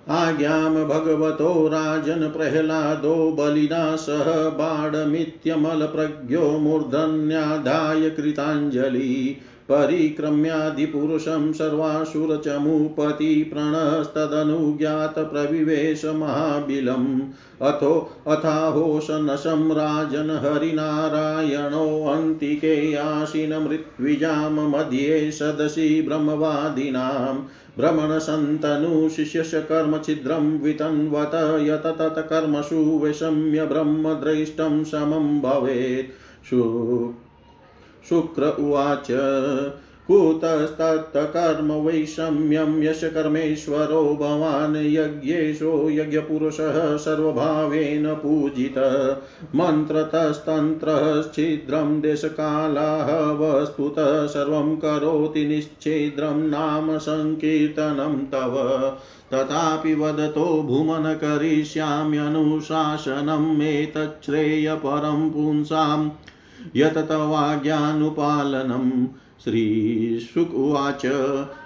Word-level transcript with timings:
आज्ञां 0.09 0.86
भगवतो 0.86 1.68
राजन् 1.68 2.30
प्रह्लादो 2.30 3.31
बलिना 3.31 3.96
सह 3.96 4.50
बाणमित्यमलप्रज्ञो 4.50 6.42
मूर्धन्याधाय 6.42 8.09
कृताञ्जलि 8.09 9.38
परिक्रम्यादिपुरुषं 9.69 11.53
सर्वासुरचमूपति 11.53 13.50
प्रणस्तदनुज्ञातप्रविवेश 13.53 16.05
महाबिलम् 16.05 17.22
अथो 17.61 18.11
अथाहोशनशं 18.28 19.72
राजन् 19.72 20.29
हरिनारायणोऽन्तिके 20.29 22.94
आशिनमृत्विजां 22.94 24.51
मध्ये 24.51 25.31
सदसि 25.31 26.05
ब्रह्मवादिनां 26.07 27.45
भ्रमणसन्तनुशिष्यकर्मछिद्रं 27.78 30.57
वितन्वत 30.57 31.57
यत 31.61 31.95
तत्कर्मसु 31.99 32.99
वैषम्य 33.03 33.66
ब्रह्मद्रष्टं 33.66 34.84
समं 34.84 35.41
भवेत्। 35.41 36.09
शुक्र 38.09 38.56
उवाच। 38.59 39.07
कुतस्तत्कर्म 40.07 41.72
वैषम्यं 41.72 42.84
यशकर्मेश्वरो 42.84 44.18
भवान् 44.22 44.78
यज्ञेशो 44.78 45.90
यज्ञपुरुषः 45.90 46.97
सर्वभावेन 46.97 48.13
पूजितः। 48.13 49.17
मन्त्रतस्तन्त्रश्छिद्रं 49.56 52.01
देशकालाः 52.01 53.31
वस्तुतः। 53.31 54.28
सर्वं 54.28 54.75
करोति 54.75 55.47
निश्छिद्रं 55.47 56.38
नाम 56.38 56.97
सङ्कीर्तनं 56.97 58.25
तव। 58.25 58.96
तथापि 59.34 59.96
वदतो 59.96 60.63
भुमन 60.63 61.19
करिष्याम्यनुशासनम् 61.23 63.62
एतच्छ्रेयपरं 63.62 65.29
पुंसाम्। 65.29 66.09
यत 66.75 66.97
तवाज्ञानुपालनम् 66.97 69.07
श्रीशुक 69.44 70.53
उवाच 70.53 71.05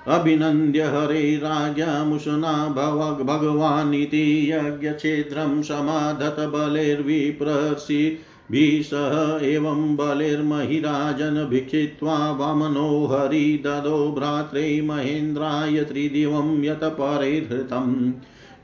अभिनन्द्य 0.08 0.82
हरे 0.82 1.36
राज्ञमुशना 1.36 2.68
भव 2.68 3.24
भगवानिति 3.24 4.52
यज्ञक्षेत्रं 4.52 5.62
समाधत 5.62 6.36
बलैर्विप्रसि। 6.40 8.18
भीषः 8.52 9.40
एवं 9.44 9.96
बलिर्महिराजन् 9.96 11.50
भिक्षित्वा 11.50 12.32
वामनो 12.32 13.06
हरि 13.06 13.64
ददो 13.66 14.12
भ्रात्रे 14.12 14.82
महेन्द्राय 14.82 15.84
त्रिदिवं 15.84 16.64
यत 16.64 16.84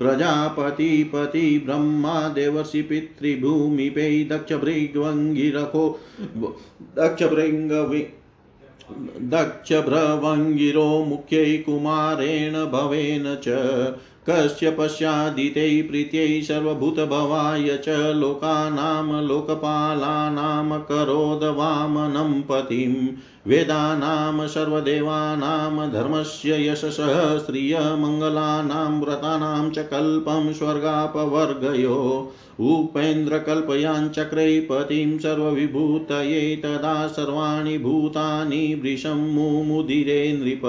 परैर्हृतम् 0.01 0.53
प्रजापतिपति 0.53 1.63
ब्रह्मा 1.65 2.27
देवर्षि 2.27 2.81
पितृभूमिपै 2.81 4.23
दक्षभृग्वङ्गिरको 4.23 5.99
दक्षभृङ्गवि 6.97 8.05
दक्षभ्रवङ्गिरो 9.19 11.03
मुख्यै 11.03 11.57
कुमारेण 11.57 12.53
भवेन 12.53 13.37
च, 13.43 13.47
कस्य 14.29 14.71
पश्चादितै 14.71 15.81
प्रीत्यै 15.81 16.41
सर्वभूतभवाय 16.41 17.77
च 17.77 17.89
लोकानां 18.15 19.23
लोकपालानां 19.23 20.79
करोदवामनं 20.79 22.41
पतिं 22.41 23.07
वेदानां 23.47 24.47
सर्वदेवानां 24.47 25.91
धर्मस्य 25.91 26.67
यशसः 26.67 27.37
श्रियमङ्गलानां 27.37 29.01
व्रतानां 29.01 29.69
च 29.69 29.79
कल्पं 29.79 30.53
स्वर्गापवर्गयो। 30.53 32.31
उपेन्द्रकल्पयाञ्चक्रे 32.59 34.67
पतिं 34.71 35.19
सर्वविभूतये 35.19 36.55
तदा 36.55 37.07
सर्वाणि 37.07 37.77
भूतानि 37.77 38.79
वृषं 38.83 39.33
मुमुदिरे 39.33 40.33
नृप। 40.33 40.61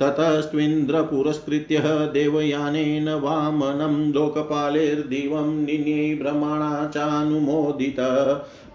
ततस्त्विन्द्रपुरस्कृत्य 0.00 1.82
देवयानेन 1.86 3.08
वामनं 3.08 4.12
लोकपालेर्दिवं 4.12 5.54
निन्ये 5.64 6.14
भ्रमणा 6.14 6.86
चानुमोदित। 6.86 7.96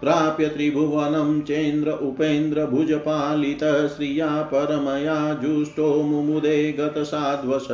प्राप्य 0.00 0.48
त्रिभुवनं 0.48 1.40
चेन्द्र 1.40 1.90
उपेन्द्र 1.90 2.66
भुजपालित 2.66 3.64
श्रिया 3.96 4.42
परमया 4.42 5.34
जुष्टो 5.34 6.02
मुमुदे 6.02 6.72
गतसाध्वश 6.72 7.68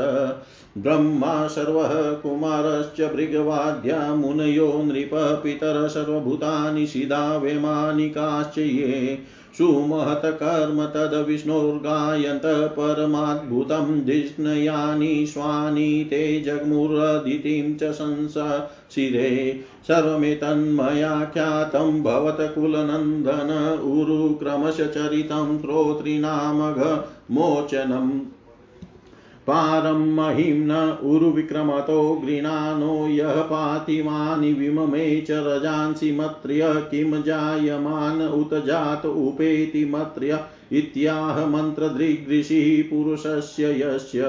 ब्रह्मा 0.79 1.47
सर्वः 1.47 2.13
कुमारश्च 2.13 3.01
भृगवाद्या 3.15 4.15
मुनयो 4.15 4.83
नृप 4.87 5.11
पितर 5.15 5.89
सर्वभूतानि 5.89 6.87
सिदा 6.87 7.37
वैमानिकाश्च 7.37 8.59
ये 8.59 9.19
सुमहत 9.59 10.23
कर्म 10.25 10.87
तद्विष्णोर्गायन्त 10.87 12.43
परमाद्भुतं 12.47 14.05
धिष्णयानि 14.05 15.27
स्वानि 15.27 16.07
ते 16.11 16.41
जग्मुरदितिं 16.41 17.77
च 17.77 17.93
संसशिरे 17.93 19.65
सर्वमेतन्मया 19.89 21.25
ख्यातं 21.25 22.03
भवतकुलनन्दन 22.03 23.79
उरुक्रमशचरितं 23.83 25.59
श्रोतॄणामघमोचनम् 25.59 28.36
पारं 29.47 30.15
महिम्न 30.15 30.73
उरुविक्रमतो 31.05 32.23
गृणानो 32.27 33.09
यः 33.09 33.43
पातिमानि 33.43 34.53
विममे 34.53 35.21
च 35.21 35.31
रजांसि 35.31 36.13
मत्र्य 36.13 36.89
किं 36.91 37.23
जायमान 37.23 38.23
उत 38.23 38.67
जात 38.67 39.07
उपेति 39.07 39.85
मत्र्य 39.85 40.41
इत्याह 40.73 41.47
मन्त्रदृग्दृशिः 41.47 42.83
पुरुषस्य 42.91 43.81
यस्य। 43.81 44.21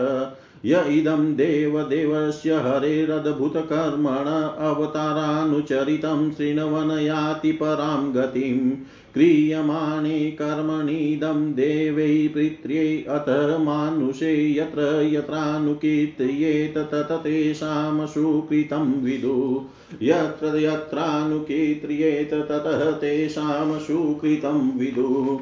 य 0.66 1.00
इदं 1.00 1.36
देवदेवस्य 1.36 2.54
हरेरद्भुतकर्मण 2.54 4.26
अवतारानुचरितं 4.66 6.32
शृण्वन् 6.32 7.00
याति 7.00 7.52
परां 7.52 8.14
गतिम्। 8.14 8.72
क्रियमाणे 9.18 10.32
कर्मणीदं 10.32 11.54
देवै 11.54 12.28
पित्र्यै 12.28 12.98
अथ 12.98 13.60
मानुषे 13.60 14.56
यत्र 14.56 15.10
यत्रानुकीर्त्येत 15.12 16.78
तत 16.78 17.08
तेषां 17.12 18.08
सुकृतं 18.08 19.02
विदु। 19.02 19.66
यत्र 20.02 20.58
यत्रानुकीर्त्येत 20.58 22.34
ततः 22.34 22.92
तेषां 22.92 23.80
सुकृतं 23.80 24.80
विदु। 24.80 25.40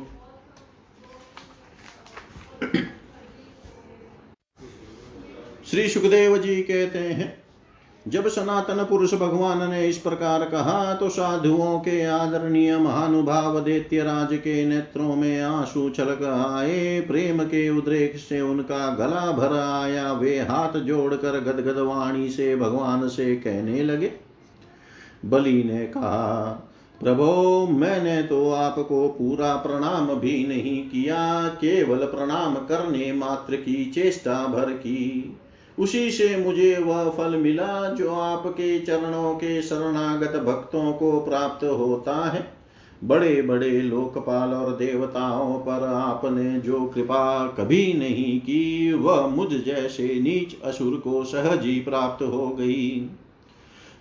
श्री 5.65 5.87
सुखदेव 5.89 6.37
जी 6.37 6.61
कहते 6.61 6.99
हैं 6.99 7.44
जब 8.07 8.27
सनातन 8.27 8.85
पुरुष 8.89 9.13
भगवान 9.13 9.69
ने 9.69 9.87
इस 9.87 9.97
प्रकार 9.97 10.43
कहा 10.45 10.93
तो 10.93 11.09
साधुओं 11.09 11.79
के 11.79 12.05
आदरणीय 12.05 12.77
महानुभाव 12.77 13.59
दैत्य 13.59 14.03
राज 14.03 14.37
के 14.37 14.65
नेत्रों 14.65 15.15
में 15.15 15.41
आँसू 15.41 15.89
छलक 15.89 16.23
आए, 16.23 17.01
प्रेम 17.01 17.43
के 17.43 17.69
उद्रेक 17.69 18.17
से 18.17 18.41
उनका 18.41 18.95
गला 18.95 19.31
भर 19.31 19.57
आया, 19.57 20.13
वे 20.13 20.39
हाथ 20.39 20.79
जोड़कर 20.79 21.39
गदगद 21.39 21.77
वाणी 21.77 22.29
से 22.29 22.55
भगवान 22.55 23.07
से 23.07 23.35
कहने 23.35 23.83
लगे। 23.83 24.11
बलि 25.25 25.63
ने 25.63 25.85
कहा, 25.85 26.51
प्रभो, 27.01 27.67
मैंने 27.67 28.23
तो 28.23 28.51
आपको 28.51 29.07
पूरा 29.07 29.55
प्रणाम 29.55 30.07
भी 30.07 30.47
नहीं 30.47 30.89
किया, 30.89 31.47
केवल 31.47 31.97
प्रणाम 31.97 32.55
करने 32.55 33.13
मात्र 33.13 33.55
की 33.55 33.85
चेष्टा 33.85 34.45
भर 34.47 34.71
की। 34.71 35.37
उसी 35.79 36.11
से 36.11 36.37
मुझे 36.37 36.77
वह 36.77 37.09
फल 37.09 37.35
मिला 37.35 37.89
जो 37.89 38.15
आपके 38.15 38.79
चरणों 38.79 39.35
के 39.35 39.61
शरणागत 39.61 40.39
भक्तों 40.39 40.93
को 40.93 41.19
प्राप्त 41.19 41.65
होता 41.65 42.29
है। 42.29 42.47
बड़े 43.03 43.41
बड़े 43.41 43.81
लोकपाल 43.81 44.53
और 44.53 44.75
देवताओं 44.75 45.59
पर 45.59 45.87
आपने 45.87 46.59
जो 46.59 46.85
कृपा 46.85 47.47
कभी 47.47 47.93
नहीं 47.93 48.39
की, 48.39 48.93
वह 48.93 49.27
मुझ 49.27 49.49
जैसे 49.49 50.19
नीच 50.21 50.61
असुर 50.61 50.95
को 50.97 51.23
सहज 51.23 51.65
ही 51.65 51.79
प्राप्त 51.79 52.23
हो 52.23 52.47
गई। 52.49 53.09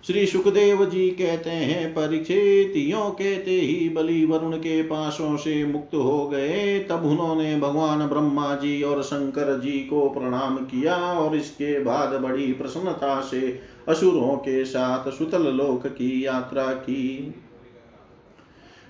श्री 0.07 0.25
सुखदेव 0.25 0.83
जी 0.85 1.09
कहते 1.09 1.49
हैं 1.49 1.93
परीक्षित 1.93 2.73
यो 2.77 3.09
कहते 3.11 3.51
ही 3.51 3.89
बलि 3.89 4.25
वरुण 4.25 4.55
के 4.57 4.81
पासों 4.83 5.37
से 5.37 5.65
मुक्त 5.65 5.95
हो 5.95 6.27
गए। 6.27 6.79
तब 6.79 7.05
उन्होंने 7.05 7.55
भगवान 7.59 8.07
ब्रह्मा 8.07 8.53
जी 8.55 8.81
और 8.83 9.01
शंकर 9.03 9.59
जी 9.59 9.71
को 9.71 10.09
प्रणाम 10.09 10.57
किया 10.57 10.95
और 10.95 11.35
इसके 11.35 11.79
बाद 11.79 12.13
बड़ी 12.21 12.51
प्रसन्नता 12.53 13.19
से 13.21 13.59
असुरों 13.87 14.35
के 14.37 14.65
साथ 14.65 15.11
सुतल 15.11 15.47
लोक 15.47 15.87
की 15.87 16.25
यात्रा 16.25 16.65
की। 16.65 17.33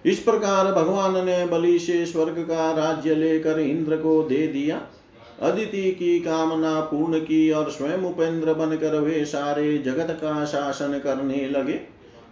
इस 0.05 0.19
प्रकार 0.19 0.71
भगवान 0.73 1.25
ने 1.25 1.45
बलि 1.45 1.79
से 1.79 2.05
स्वर्ग 2.05 2.39
का 2.39 2.71
राज्य 2.71 3.15
लेकर 3.15 3.59
इंद्र 3.59 3.97
को 3.97 4.21
दे 4.23 4.47
दिया। 4.47 4.81
अदिति 5.41 5.91
की 5.91 6.19
कामना 6.19 6.79
पूर्ण 6.81 7.19
की 7.19 7.49
और 7.51 7.69
स्वयं 7.71 8.03
उपेंद्र 8.03 8.53
बनकर 8.53 8.99
वे 8.99 9.25
सारे 9.25 9.77
जगत 9.77 10.17
का 10.21 10.45
शासन 10.45 10.99
करने 10.99 11.47
लगे। 11.49 11.79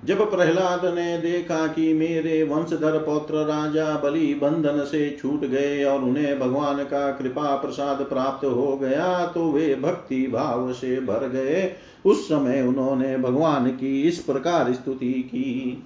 जब 0.06 0.32
प्रहलाद 0.32 0.86
ने 0.86 1.18
देखा 1.18 1.68
कि 1.68 1.94
मेरे 1.94 2.44
वंशधर 2.44 2.98
पौत्र 2.98 3.44
राजा 3.46 3.98
बलि 3.98 4.34
बंधन 4.34 4.84
से 4.84 5.10
छूट 5.22 5.42
गए 5.42 5.84
और 5.84 6.02
उन्हें 6.02 6.40
भगवान 6.40 6.84
का 6.84 7.12
कृपा 7.12 7.56
प्रसाद 7.56 8.04
प्राप्त 8.04 8.46
हो 8.46 8.78
गया 8.78 9.26
तो 9.26 9.52
वे 9.52 9.76
भक्ति 9.76 10.28
भाव 10.28 10.74
से 10.74 11.00
भर 11.02 11.28
गए। 11.28 11.72
उस 12.06 12.26
समय 12.26 12.62
उन्होंने 12.62 13.18
भगवान 13.18 13.70
की 13.70 14.02
इस 14.02 14.20
प्रकार 14.20 14.74
स्तुति 14.74 15.14
की। 15.14 15.84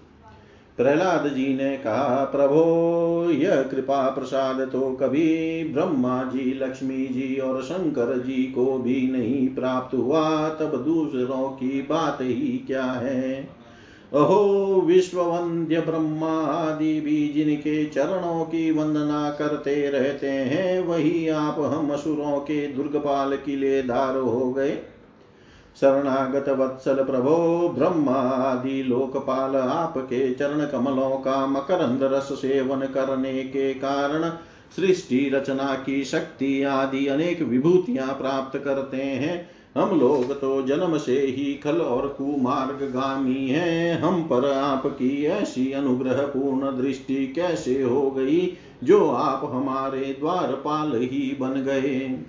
प्रहलाद 0.77 1.27
जी 1.27 1.53
ने 1.53 1.77
कहा, 1.77 2.29
प्रभो, 2.35 3.31
यह 3.31 3.61
कृपा 3.61 4.09
प्रसाद 4.09 4.69
तो 4.71 4.81
कभी 4.81 5.63
ब्रह्मा 5.63 6.23
जी 6.23 6.59
लक्ष्मी 6.63 7.05
जी 7.05 7.35
और 7.35 7.61
शंकर 7.61 8.19
जी 8.19 8.43
को 8.43 8.77
भी 8.77 9.11
नहीं 9.11 9.55
प्राप्त 9.55 9.95
हुआ। 9.95 10.49
तब 10.49 10.83
दूसरों 10.85 11.49
की 11.49 11.81
बात 11.81 12.17
ही 12.21 12.63
क्या 12.67 12.83
है? 12.83 13.49
अहो 14.13 14.81
विश्ववंद्य 14.85 15.79
ब्रह्मा 15.79 16.41
आदि 16.41 17.01
भी 17.01 17.27
जिनके 17.27 17.85
चरणों 17.85 18.45
की 18.45 18.71
वंदना 18.71 19.35
करते 19.39 19.89
रहते 19.89 20.29
हैं, 20.29 20.79
वही 20.79 21.29
आप 21.29 21.55
हम 21.59 21.89
असुरों 21.89 22.39
के 22.39 22.67
दुर्गपाल 22.67 23.35
किलेदार 23.35 24.17
हो 24.17 24.53
गए। 24.53 24.77
शरणागत 25.81 26.49
वत्सल 26.49 27.03
प्रभो 27.03 27.37
ब्रह्मादि 27.77 28.83
लोकपाल 28.83 29.55
आपके 29.55 30.33
चरण 30.33 30.65
कमलों 30.65 31.09
का 31.09 31.45
मकरंद 31.47 32.03
रस 32.03 32.29
सेवन 32.31 32.79
करने 32.79 33.43
के 33.43 33.73
कारण 33.73 34.29
सृष्टि, 34.75 35.29
रचना 35.33 35.73
की 35.85 36.03
शक्ति 36.03 36.63
आदि 36.63 37.05
अनेक 37.07 37.41
विभूतियाँ 37.41 38.07
प्राप्त 38.07 38.57
करते 38.57 38.97
हैं। 38.97 39.49
हम 39.77 39.99
लोग 39.99 40.33
तो 40.41 40.61
जन्म 40.61 40.97
से 40.97 41.19
ही 41.19 41.53
खल 41.53 41.81
और 41.81 42.07
कुमार्ग 42.07 42.83
गामी 42.93 43.47
हैं। 43.49 43.99
हम 43.99 44.21
पर 44.23 44.49
आपकी 44.51 45.25
ऐसी 45.25 45.71
अनुग्रह 45.71 46.21
पूर्ण 46.27 46.77
दृष्टि 46.77 47.25
कैसे 47.27 47.81
हो 47.81 48.09
गई 48.11 48.57
जो 48.83 49.09
आप 49.09 49.41
हमारे 49.53 50.15
द्वारपाल 50.19 50.91
ही 50.95 51.37
बन 51.39 51.61
गए? 51.61 52.19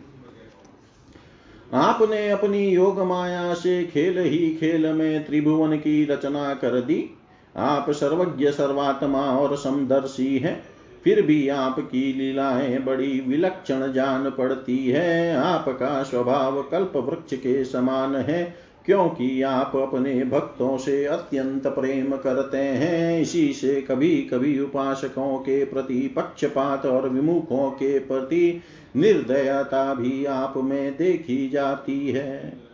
आपने 1.74 2.30
अपनी 2.30 2.68
योग 2.68 3.00
माया 3.00 3.54
से 3.54 3.84
खेल 3.84 4.18
ही 4.18 4.54
खेल 4.54 4.92
में 4.92 5.26
त्रिभुवन 5.26 5.76
की 5.76 6.04
रचना 6.04 6.54
कर 6.54 6.80
दी। 6.80 7.10
आप 7.56 7.90
सर्वज्ञ, 7.90 8.50
सर्वात्मा 8.50 9.20
और 9.20 9.56
समदर्शी 9.56 10.38
हैं। 10.38 10.62
फिर 11.04 11.22
भी 11.22 11.48
आपकी 11.48 12.12
लीलाएँ 12.12 12.78
बड़ी 12.78 13.24
विलक्षण 13.28 13.92
जान 13.92 14.30
पड़ती 14.30 14.88
है। 14.88 15.36
आपका 15.36 16.02
स्वभाव 16.02 16.62
कल्प 16.62 16.92
वृक्ष 16.96 17.34
के 17.34 17.64
समान 17.64 18.16
है। 18.16 18.67
क्योंकि 18.86 19.42
आप 19.42 19.76
अपने 19.76 20.24
भक्तों 20.24 20.76
से 20.78 21.04
अत्यंत 21.04 21.66
प्रेम 21.66 22.16
करते 22.16 22.58
हैं। 22.58 23.20
इसी 23.20 23.52
से 23.52 23.82
कभी 23.82 24.16
कभी 24.16 24.60
उपासकों 24.60 25.38
के 25.38 25.64
प्रति, 25.64 26.14
पक्षपात 26.16 26.86
और 26.86 27.08
विमुखों 27.08 27.70
के 27.70 27.98
प्रति 27.98 28.60
निर्दयता 28.96 29.94
भी 29.94 30.24
आप 30.24 30.54
में 30.56 30.96
देखी 30.96 31.48
जाती 31.48 32.08
है। 32.08 32.68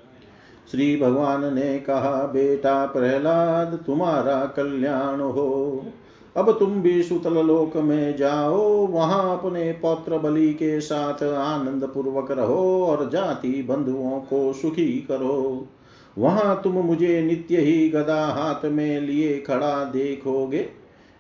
श्री 0.71 0.97
भगवान 0.97 1.55
ने 1.55 1.79
कहा, 1.79 2.27
बेटा 2.27 2.87
प्रहलाद, 2.87 3.79
तुम्हारा 3.87 4.45
कल्याण 4.45 5.21
हो। 5.21 5.87
अब 6.37 6.59
तुम 6.59 6.83
भी 6.83 7.03
सुतल 7.03 7.47
लोक 7.47 7.77
में 7.77 8.17
जाओ। 8.17 8.87
वहाँ 8.87 9.39
अपने 9.39 9.73
पौत्र 9.73 10.19
बलि 10.19 10.53
के 10.53 10.81
साथ 10.81 11.23
आनंद 11.23 11.85
पूर्वक 11.85 12.31
रहो 12.31 12.87
और 12.87 13.11
जाति 13.11 13.67
बंधुओं 13.69 14.21
को 14.21 14.53
सुखी 14.53 15.07
करो। 15.09 15.69
वहाँ 16.19 16.61
तुम 16.65 16.73
मुझे 16.73 17.23
नित्य 17.23 17.57
ही 17.57 17.89
गदा 17.89 18.27
हाथ 18.27 18.65
में 18.65 19.01
लिए 19.01 19.41
खड़ा 19.41 19.85
देखोगे। 19.85 20.69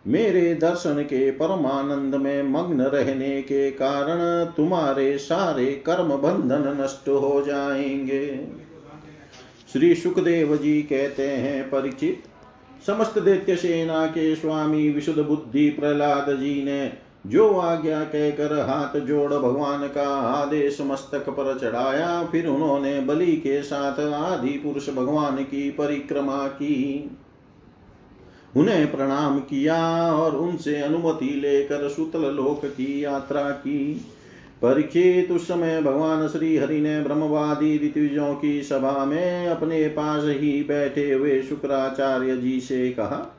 मेरे 0.06 0.54
दर्शन 0.54 1.02
के 1.02 1.30
परमानंद 1.30 2.14
में 2.14 2.42
मग्न 2.42 2.80
रहने 2.80 3.42
के 3.42 3.70
कारण 3.70 4.44
तुम्हारे 4.44 5.18
सारे 5.18 5.66
कर्म 5.66 6.08
बंधन 6.08 6.82
नष्ट 6.82 7.08
हो 7.08 7.44
जाएँगे। 7.46 8.48
श्री 9.72 9.94
सुखदेव 9.94 10.56
जी 10.56 10.82
कहते 10.82 11.28
हैं, 11.28 11.70
परिचित। 11.70 12.22
समस्त 12.86 13.18
दैत्य 13.18 13.56
सेना 13.56 14.06
के 14.06 14.36
स्वामी, 14.36 14.90
विशुद्ध 14.90 15.20
बुद्धि 15.20 15.70
प्रहलाद 15.70 16.36
जी 16.36 16.64
ने 16.64 16.92
जो 17.26 17.58
आज्ञा 17.58 18.04
कहकर 18.04 18.52
हाथ 18.52 19.00
जोड़ 19.00 19.34
भगवान 19.34 19.88
का 19.88 20.16
आदेश 20.16 20.80
मस्तक 20.80 21.28
पर 21.28 21.58
चढ़ाया, 21.58 22.24
फिर 22.24 22.46
उन्होंने 22.46 23.00
बलि 23.00 23.32
के 23.32 23.62
साथ 23.62 24.00
आदि 24.00 24.48
पुरुष 24.48 24.90
भगवान 24.90 25.36
की 25.36 25.70
परिक्रमा 25.70 26.46
की। 26.46 27.10
उन्हें 28.56 28.96
प्रणाम 28.96 29.38
किया 29.38 30.12
और 30.12 30.36
उनसे 30.36 30.80
अनुमति 30.80 31.24
लेकर 31.24 31.88
सुतल 31.88 32.22
लोक 32.22 32.64
की 32.64 33.04
यात्रा 33.04 33.50
की। 33.50 34.06
परीक्षित 34.62 35.30
उस 35.30 35.48
समय 35.48 35.82
भगवान 35.82 36.28
श्री 36.28 36.56
हरि 36.56 36.80
ने 36.80 37.02
ब्रह्मवादी 37.02 37.76
ऋतुजों 37.76 38.34
की 38.34 38.62
सभा 38.62 39.04
में 39.04 39.46
अपने 39.46 39.88
पास 39.88 40.22
ही 40.24 40.62
बैठे 40.62 41.12
हुए 41.12 41.42
शुक्राचार्य 41.42 42.36
जी 42.36 42.60
से 42.60 42.90
कहा 42.90 43.33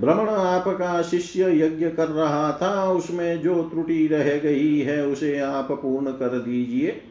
भ्रमण 0.00 0.28
आपका 0.28 1.02
शिष्य 1.02 1.66
यज्ञ 1.66 1.88
कर 1.88 2.08
रहा 2.08 2.58
था, 2.62 2.92
उसमें 2.92 3.42
जो 3.42 3.62
त्रुटि 3.62 4.06
रह 4.06 4.38
गई 4.38 4.80
है, 4.80 5.06
उसे 5.06 5.38
आप 5.38 5.68
पूर्ण 5.72 6.06
कर 6.10 6.28
दीजिए। 6.28 7.02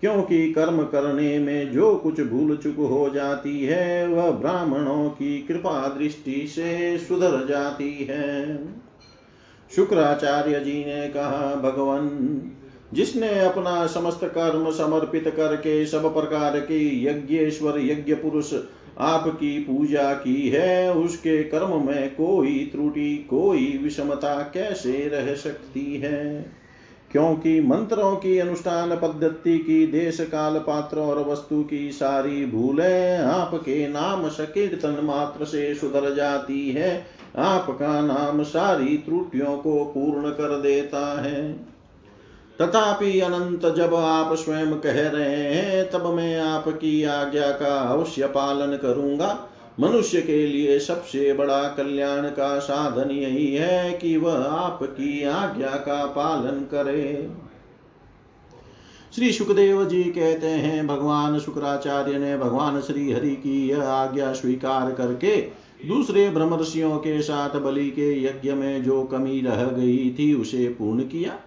क्योंकि 0.00 0.52
कर्म 0.52 0.82
करने 0.82 1.38
में 1.38 1.72
जो 1.72 1.94
कुछ 1.94 2.20
भूल 2.20 2.56
चुक 2.56 2.76
हो 2.76 3.10
जाती 3.14 3.64
है, 3.64 4.08
वह 4.08 4.30
ब्राह्मणों 4.30 5.08
की 5.08 5.38
कृपा 5.48 5.88
दृष्टि 5.88 6.46
से 6.48 6.98
सुधर 6.98 7.46
जाती 7.48 8.06
है। 8.10 8.58
शुक्राचार्य 9.76 10.60
जी 10.60 10.84
ने 10.84 11.08
कहा, 11.08 11.54
भगवान, 11.54 12.42
जिसने 12.92 13.40
अपना 13.40 13.86
समस्त 13.86 14.20
कर्म 14.24 14.70
समर्पित 14.70 15.34
करके 15.36 15.86
सब 15.86 16.14
प्रकार 16.14 16.60
के 16.60 17.04
यज्ञेश्वर 17.04 17.80
यज्ञ 17.80 18.14
पुरुष 18.14 18.54
आपकी 18.98 19.58
पूजा 19.58 20.14
की 20.14 20.48
है, 20.48 20.94
उसके 20.94 21.42
कर्म 21.42 21.86
में 21.86 22.10
कोई 22.10 22.68
त्रुटि, 22.72 23.26
कोई 23.30 23.80
विषमता 23.82 24.50
कैसे 24.54 25.08
रह 25.12 25.34
सकती 25.34 25.96
है? 25.96 26.46
क्योंकि 27.12 27.60
मंत्रों 27.60 28.16
की 28.16 28.38
अनुष्ठान, 28.38 28.96
पद्धति 28.96 29.58
की, 29.58 29.86
देश 29.86 30.20
काल 30.20 30.58
पात्र 30.58 30.98
और 30.98 31.28
वस्तु 31.28 31.64
की 31.64 31.92
सारी 31.92 32.46
भूलें 32.46 33.18
आपके 33.18 33.88
नाम 33.88 34.28
सकीर्तन 34.28 35.00
मात्र 35.04 35.44
से 35.44 35.74
सुधर 35.74 36.14
जाती 36.14 36.70
है। 36.70 37.06
आपका 37.38 38.00
नाम 38.00 38.42
सारी 38.42 38.96
त्रुटियों 38.96 39.58
को 39.58 39.84
पूर्ण 39.84 40.30
कर 40.30 40.60
देता 40.60 41.22
है। 41.22 41.71
तथापि 42.60 43.20
अनंत 43.20 43.66
जब 43.66 43.94
आप 43.94 44.34
स्वयं 44.34 44.72
कह 44.78 45.08
रहे 45.08 45.44
हैं, 45.54 45.90
तब 45.90 46.06
मैं 46.06 46.40
आपकी 46.40 47.04
आज्ञा 47.04 47.50
का 47.50 47.76
अवश्य 47.78 48.26
पालन 48.26 48.76
करूँगा। 48.76 49.48
मनुष्य 49.80 50.20
के 50.22 50.46
लिए 50.46 50.78
सबसे 50.78 51.32
बड़ा 51.32 51.62
कल्याण 51.62 52.28
का 52.28 52.58
साधन 52.58 53.10
यही 53.10 53.54
है 53.54 53.92
कि 53.92 54.16
वह 54.16 54.44
आपकी 54.44 55.24
आज्ञा 55.24 55.70
का 55.70 56.06
पालन 56.06 56.60
करे। 56.60 57.30
श्री 59.14 59.32
सुखदेव 59.32 59.84
जी 59.84 60.02
कहते 60.04 60.46
हैं, 60.46 60.86
भगवान 60.86 61.38
शुक्राचार्य 61.38 62.18
ने 62.18 62.36
भगवान 62.38 62.80
श्री 62.80 63.12
हरि 63.12 63.30
की 63.30 63.68
यह 63.68 63.82
आज्ञा 63.82 64.32
स्वीकार 64.32 64.92
करके 64.92 65.36
दूसरे 65.88 66.30
ब्रह्मर्षियों 66.30 66.96
के 66.98 67.22
साथ 67.22 67.50
बलि 67.50 67.90
के 67.90 68.24
यज्ञ 68.24 68.52
में 68.52 68.82
जो 68.82 69.02
कमी 69.02 69.40
रह 69.40 69.64
गई 69.64 70.10
थी, 70.18 70.34
उसे 70.34 70.68
पूर्ण 70.68 71.02
किया। 71.02 71.38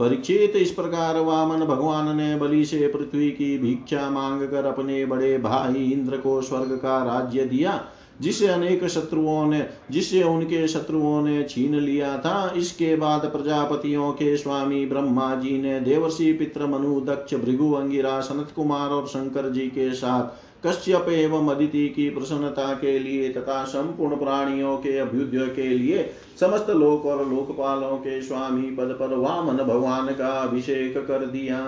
परीक्षित 0.00 0.52
इस 0.56 0.70
प्रकार 0.70 1.18
वामन 1.20 1.64
भगवान 1.64 2.16
ने 2.16 2.36
बलि 2.36 2.64
से 2.64 2.86
पृथ्वी 2.88 3.30
की 3.30 3.58
भिक्षा 3.58 4.10
मांग 4.10 4.42
कर 4.42 4.64
अपने 4.64 5.04
बड़े 5.06 5.38
भाई 5.38 5.84
इंद्र 5.84 6.16
को 6.16 6.40
स्वर्ग 6.42 6.70
का 6.72 7.02
राज्य 7.04 7.44
दिया, 7.44 7.84
जिसे 8.20 8.46
अनेक 8.46 8.84
शत्रुओं 8.84 9.46
ने, 9.46 9.66
जिसे 9.90 10.22
उनके 10.22 10.68
शत्रुओं 10.68 11.22
ने 11.22 11.42
छीन 11.42 11.74
लिया 11.74 12.18
था। 12.18 12.52
इसके 12.56 12.96
बाद 12.96 13.20
प्रजापतियों 13.20 14.10
के 14.12 14.36
स्वामी 14.36 14.86
ब्रह्मा 14.86 15.34
जी 15.34 15.62
ने 15.62 15.80
देवर्षि 15.80 16.32
पित्र 16.32 16.66
मनु 16.66 17.00
दक्ष 17.00 17.34
भृगु 17.34 17.72
अंगिरा 17.72 18.20
सनत 18.20 18.52
कुमार 18.56 18.90
और 18.90 19.06
शंकर 19.06 19.50
जी 19.50 19.66
के 19.68 19.92
साथ 19.92 20.49
कश्यप 20.66 21.06
एवं 21.08 21.48
अदिति 21.48 21.88
की 21.88 22.10
प्रसन्नता 22.10 22.72
के 22.74 22.98
लिए 22.98 23.28
तथा 23.32 23.64
संपूर्ण 23.64 24.16
प्राणियों 24.16 24.76
के 24.76 24.98
अभ्युदय 24.98 25.46
के 25.46 25.68
लिए 25.68 26.10
समस्त 26.40 26.70
लोक 26.70 27.06
और 27.06 27.28
लोकपालों 27.28 27.96
के 27.96 28.22
स्वामी 28.22 28.70
पद 28.76 28.96
पर 29.00 29.14
वामन 29.14 29.56
भगवान 29.56 30.06
का 30.06 30.28
अभिषेक 30.28 30.98
कर 31.06 31.26
दिया। 31.26 31.60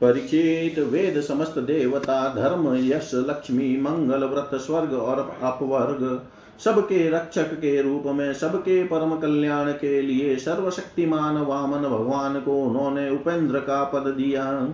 परीक्षित 0.00 0.78
वेद 0.78 1.20
समस्त 1.20 1.58
देवता, 1.58 2.34
धर्म, 2.34 2.74
यश, 2.76 3.10
लक्ष्मी, 3.14 3.76
मंगल, 3.80 4.24
व्रत, 4.24 4.60
स्वर्ग 4.60 4.92
और 4.92 5.38
अपवर्ग, 5.42 6.20
सबके 6.64 7.08
रक्षक 7.10 7.54
के 7.54 7.82
रूप 7.82 8.02
में, 8.06 8.32
सबके 8.34 8.82
परम 8.84 9.16
कल्याण 9.16 9.72
के 9.72 10.02
लिए 10.02 10.36
सर्वशक्तिमान 10.36 11.36
वामन 11.36 11.88
भगवान 11.88 12.40
को 12.40 12.62
उन्होंने 12.62 13.10
उपेंद्र 13.10 13.58
का 13.58 13.84
पद 13.84 14.14
दिया। 14.18 14.68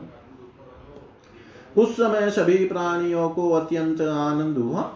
उस 1.77 1.97
समय 1.97 2.31
सभी 2.31 2.65
प्राणियों 2.67 3.29
को 3.29 3.51
अत्यंत 3.51 4.01
आनंद 4.01 4.59
हुआ। 4.59 4.91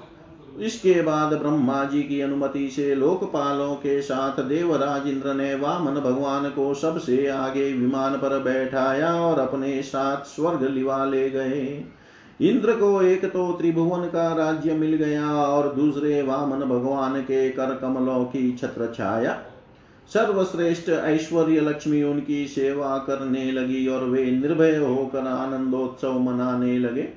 इसके 0.61 1.03
बाद 1.03 1.33
ब्रह्मा 1.33 1.85
जी 1.85 2.03
की 2.03 2.21
अनुमति 2.21 2.69
से 2.71 2.95
लोकपालों 2.95 3.75
के 3.75 4.01
साथ 4.03 4.41
देवराज 4.41 5.07
इंद्र 5.07 5.35
ने 5.35 5.55
वामन 5.55 6.01
भगवान 6.01 6.49
को 6.51 6.73
सबसे 6.75 7.27
आगे 7.29 7.73
विमान 7.73 8.15
पर 8.15 8.39
बैठाया 8.39 9.13
और 9.15 9.39
अपने 9.39 9.83
साथ 9.83 10.25
स्वर्ग 10.27 10.63
लिवा 10.63 11.05
ले 11.05 11.29
गए। 11.31 11.85
इंद्र 12.41 12.73
को 12.73 13.03
एक 13.03 13.25
तो 13.25 13.53
त्रिभुवन 13.53 14.05
का 14.09 14.33
राज्य 14.35 14.75
मिल 14.75 14.95
गया 14.95 15.31
और 15.33 15.75
दूसरे 15.75 16.23
वामन 16.23 16.65
भगवान 16.67 17.21
के 17.21 17.49
कर 17.51 17.75
कमलों 17.75 18.25
की 18.25 18.53
छत्र 18.53 18.93
छाया। 18.97 19.39
सर्वश्रेष्ठ 20.13 20.89
ऐश्वर्य 20.89 21.61
लक्ष्मी 21.61 22.03
उनकी 22.03 22.47
सेवा 22.47 22.97
करने 22.99 23.51
लगी 23.53 23.87
और 23.87 24.05
वे 24.05 24.25
निर्भय 24.25 24.77
होकर 24.77 25.19
आनंदोत्सव 25.19 26.19
मनाने 26.19 26.79
लगे। 26.79 27.09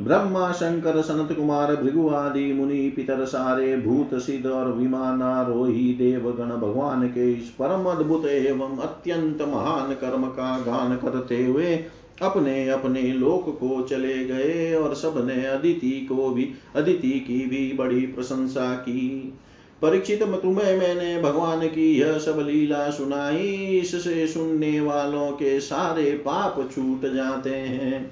ब्रह्मा, 0.00 0.52
शंकर, 0.52 1.00
सनत 1.02 1.32
कुमार, 1.36 1.74
भृगु 1.76 2.08
आदि 2.08 2.52
मुनि, 2.52 2.88
पितर 2.88 3.24
सारे, 3.24 3.76
भूत 3.76 4.14
सिद्ध 4.14 4.46
और 4.46 4.72
विमानारोही 4.72 5.92
देवगण 5.94 6.48
भगवान 6.48 7.06
के 7.08 7.32
इस 7.32 7.48
परम 7.50 7.84
अद्भुत 7.84 8.26
एवं 8.26 8.76
अत्यंत 8.78 9.42
महान 9.42 9.92
कर्म 9.94 10.26
का 10.26 10.58
गान 10.58 10.96
करते 10.96 11.44
हुए 11.44 11.74
अपने 12.22 12.68
अपने 12.68 13.02
लोक 13.02 13.58
को 13.60 13.82
चले 13.82 14.24
गए 14.24 14.74
और 14.74 14.94
सबने 14.94 15.44
अदिति 15.46 15.90
को 15.90 16.28
भी, 16.30 16.48
अदिति 16.76 17.10
की 17.10 17.44
भी 17.46 17.72
बड़ी 17.78 18.00
प्रशंसा 18.00 18.74
की। 18.74 19.38
परीक्षित 19.82 20.22
तुम्हें 20.22 20.78
मैंने 20.78 21.22
भगवान 21.22 21.60
की 21.60 22.00
यह 22.00 22.18
सब 22.18 22.38
लीला 22.38 22.90
सुनाई। 22.90 23.80
इससे 23.84 24.26
सुनने 24.26 24.80
वालों 24.80 25.30
के 25.30 25.60
सारे 25.60 26.04
पाप 26.04 26.68
छूट 26.74 27.14
जाते 27.14 27.50
हैं। 27.50 28.10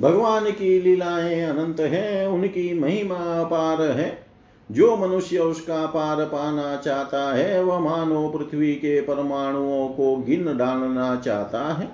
भगवान 0.00 0.44
की 0.44 0.82
लीलाएँ 0.82 1.42
अनंत 1.42 1.80
हैं, 1.80 2.26
उनकी 2.26 2.80
महिमा 2.80 3.40
अपार 3.40 3.82
है। 3.82 4.26
जो 4.70 4.96
मनुष्य 4.96 5.38
उसका 5.38 5.86
पार 5.86 6.24
पाना 6.24 6.76
चाहता 6.76 7.34
है, 7.34 7.64
वह 7.64 7.78
मानो 7.78 8.28
पृथ्वी 8.28 8.74
के 8.74 9.00
परमाणुओं 9.00 9.88
को 9.88 10.16
गिन 10.16 10.44
डालना 10.44 11.16
चाहता 11.16 11.72
है। 11.72 11.90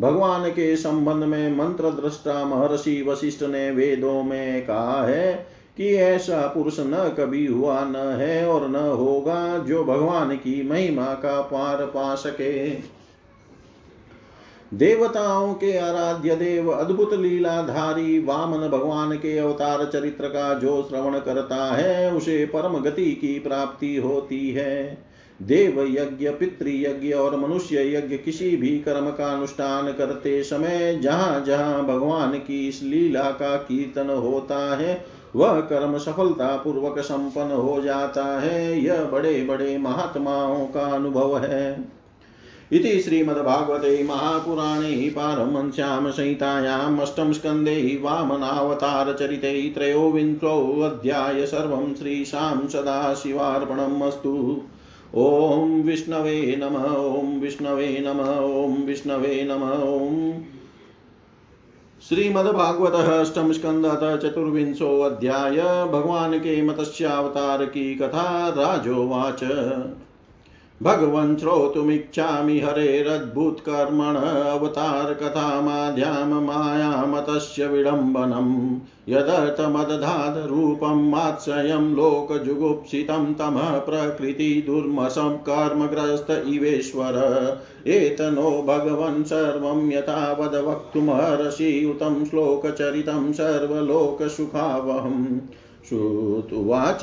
भगवान 0.00 0.50
के 0.50 0.76
संबंध 0.76 1.24
में 1.24 1.56
मंत्र 1.56 1.84
दृष्टा 1.84 2.44
महर्षि 2.44 3.02
वशिष्ठ 3.08 3.42
ने 3.42 3.70
वेदों 3.70 4.22
में 4.22 4.66
कहा 4.66 5.06
है 5.06 5.55
कि 5.76 5.94
ऐसा 5.94 6.46
पुरुष 6.46 6.76
न 6.80 7.14
कभी 7.18 7.46
हुआ, 7.46 7.84
न 7.84 7.96
है 7.96 8.48
और 8.48 8.68
न 8.68 8.76
होगा 8.76 9.58
जो 9.58 9.84
भगवान 9.84 10.36
की 10.36 10.68
महिमा 10.70 11.06
का 11.06 11.40
पार 11.40 11.76
पा 11.76 12.14
सके। 12.14 12.68
देवताओं 14.74 15.54
के 15.54 15.78
आराध्य 15.78 16.36
देव, 16.36 16.72
अद्भुत 16.72 17.14
लीलाधारी 17.14 18.18
वामन 18.18 18.68
भगवान 18.68 19.12
के 19.12 19.38
अवतार 19.38 19.84
चरित्र 19.84 20.28
का 20.28 20.54
जो 20.54 20.88
श्रवण 20.90 21.18
करता 21.18 21.74
है, 21.74 22.12
उसे 22.12 22.46
परम 22.46 22.78
गति 22.78 23.12
की 23.12 23.38
प्राप्ति 23.38 23.96
होती 23.96 24.50
है। 24.50 24.98
देव 25.42 25.80
यज्ञ, 25.80 26.30
पितृ 26.30 26.68
यज्ञ 26.68 27.12
और 27.12 27.36
मनुष्य 27.36 27.94
यज्ञ 27.94 28.16
किसी 28.16 28.56
भी 28.56 28.78
कर्म 28.78 29.10
का 29.10 29.32
अनुष्ठान 29.32 29.92
करते 29.92 30.42
समय 30.42 31.00
जहाँ 31.02 31.44
जहाँ 31.44 31.86
भगवान 31.86 32.32
की 32.32 32.68
इस 32.68 32.82
लीला 32.82 33.30
का 33.30 33.56
कीर्तन 33.56 34.10
होता 34.10 34.76
है 34.76 35.15
वह 35.36 35.60
कर्म 35.60 35.98
सफलता 35.98 36.56
पूर्वक 36.56 36.98
संपन्न 36.98 37.52
हो 37.52 37.80
जाता 37.80 38.40
है। 38.40 38.84
यह 38.84 39.04
बड़े 39.04 39.42
बड़े 39.42 39.78
महात्माओं 39.78 40.66
का 40.66 40.94
अनुभव 40.94 41.38
है। 41.38 41.96
इति 42.72 43.00
श्रीमद्भागवते 43.00 44.02
महापुराणे 44.04 45.10
पारमश्याम 45.10 46.10
संहितायाम् 46.10 47.00
अष्टम 47.00 47.32
स्कन्धे 47.32 48.00
वामनावतारचरिते 48.02 49.72
त्रयोविंशोऽध्याय 49.74 51.46
सर्वं 51.46 51.94
श्रीशां 51.94 52.68
सदाशिवार्पणम् 52.68 54.02
अस्तु। 54.02 54.62
ॐ 55.14 55.82
विष्णवे 55.82 56.56
नम, 56.58 56.76
ॐ 56.96 57.40
विष्णवे 57.40 58.04
नम, 58.06 58.20
ॐ 58.64 58.86
विष्णवे 58.86 59.48
नम, 59.50 59.62
ॐ 59.62 60.32
श्रीमद्भागवत 62.08 62.92
अष्टम 62.92 63.52
स्कंद 63.52 63.86
चतुर्विंशो 64.22 65.00
अध्याय 65.00 65.56
भगवान 65.92 66.38
के 66.38 66.62
मत्स्यावतार 66.62 67.64
की 67.64 67.94
कथा 67.94 68.48
राजोवाच। 68.48 69.44
भगवन् 70.82 71.36
श्रोतुमिच्छामि 71.36 72.60
हरेरद्भुतकर्मण 72.60 74.50
अवतारकथामाध्यां 74.50 76.28
मायामतस्य 76.28 77.66
विडम्बनम् 77.66 78.78
यदर्थमदधातरूपं 79.08 81.10
मात्स्यं 81.10 81.94
लोकजुगुप्सितं 81.94 83.34
तमः 83.34 83.78
प्रकृतिदुर्मसं 83.78 85.36
कर्मग्रस्त 85.36 86.44
इवेश्वर। 86.48 87.58
एतनो 87.86 88.62
भगवन् 88.62 89.24
सर्वं 89.24 89.92
यथा 89.92 90.36
वद 90.40 90.54
वक्तुमर्हसि 90.54 91.92
उतं 91.94 92.24
श्लोकचरितं 92.24 93.32
सर्वलोकसुखावहम्। 93.32 95.40
श्रुतुवाच 95.88 97.00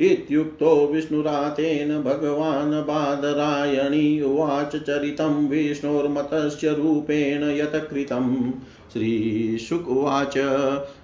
इत्युक्तो 0.00 0.86
विष्णुरातेन 0.86 2.02
भगवान् 2.02 2.82
बादरायणी 2.82 4.20
उवाच 4.20 4.76
चरितं 4.76 5.48
विष्णोर्मतस्य 5.48 6.72
रूपेण 6.72 7.50
यत् 7.50 7.90
कृतं 7.90 8.50
श्रीशुक 8.92 9.88
उवाच 9.88 10.34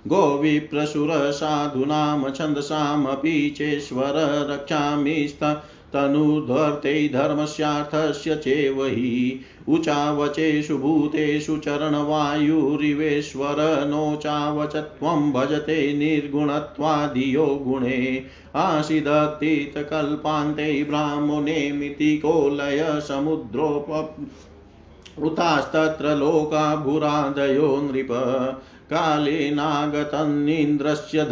गोविप्रसुरसाधूनां 0.08 2.30
छन्दसामपि 2.30 3.54
चेश्वर 3.58 4.46
रक्षामि 4.50 5.28
तनुधर्ते 5.94 7.08
धर्मस्यार्थस्य 7.08 8.36
चेव 8.36 8.84
हि 8.84 9.40
उचावचेषु 9.68 10.78
भूतेषु 10.78 11.56
चरणवायुरिवेश्वर 11.56 13.86
नोचावच 13.86 14.76
त्वं 14.76 15.32
भजते 15.32 15.92
निर्गुणत्वादियो 15.92 17.46
गुणे 17.46 18.24
आसीदतीतकल्पान्ते 18.56 20.84
ब्राह्मणेमितिको 20.84 22.50
लय 22.50 23.00
समुद्रोप 23.08 24.16
उतास्तत्र 25.22 26.16
लोकाभुरादयो 26.16 27.82
नृप 27.82 28.08
कालेनागतन्निन्द्रस्य 28.92 31.24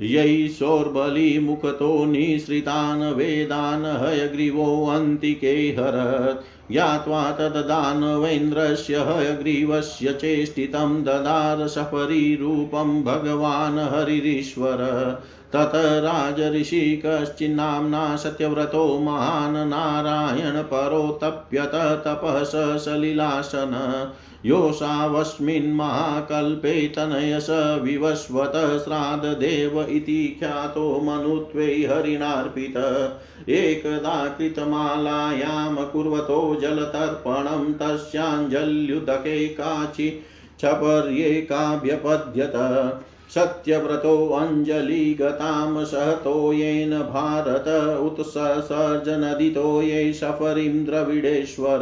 धातुशिश 0.00 0.16
यैशोर्बलिमुखतो 0.16 2.04
निःसृतान् 2.04 3.14
वेदान् 3.14 3.84
हयग्रीवोऽन्तिके 3.84 5.76
हरत्। 5.78 6.72
ज्ञात्वा 6.72 7.30
तद्दानवेन्द्रस्य 7.30 8.96
हयग्रीवस्य 8.96 10.12
चेष्टितं 10.12 11.02
ददार 11.02 11.68
सपरिरूपं 11.68 13.04
भगवान् 13.04 13.78
हरिरीश्वर। 13.78 14.76
तत 15.54 15.72
राजऋषि 15.76 17.02
कश्चिन्नाम्ना 17.06 18.16
सत्यव्रतो 18.16 18.98
महान् 18.98 19.68
नारायणपरो 19.68 21.18
तप्यत 21.22 21.74
तपः 21.74 22.42
सलिलासन। 22.78 24.06
योषावस्मिन् 24.46 25.74
महाकल्पे 25.74 26.88
तनयस 26.88 27.46
विवस्वत 27.82 28.52
श्राद्धदेव 28.84 29.80
इति 29.80 30.36
ख्यातो 30.40 31.00
मनुत्वै 31.04 31.66
हरिणार्पित। 31.66 32.76
एकदा 33.48 34.28
कृतमालायां 34.28 35.84
कुर्वतो 35.84 36.58
जलतर्पणं 36.60 37.72
तस्याञ्जल्युदके 37.72 39.48
काचि 39.48 40.24
क्षपर्येकाभ्यपद्यत 43.28 43.64
सत्यव्रतोऽञ्जलिगतां 43.64 45.84
सहतो 45.84 46.52
येन 46.52 46.90
भारत 46.90 47.98
उत्ससर्जनदितो 47.98 49.82
ये 49.82 50.12
सफरीं 50.12 50.84
द्रविडेश्वर। 50.84 51.78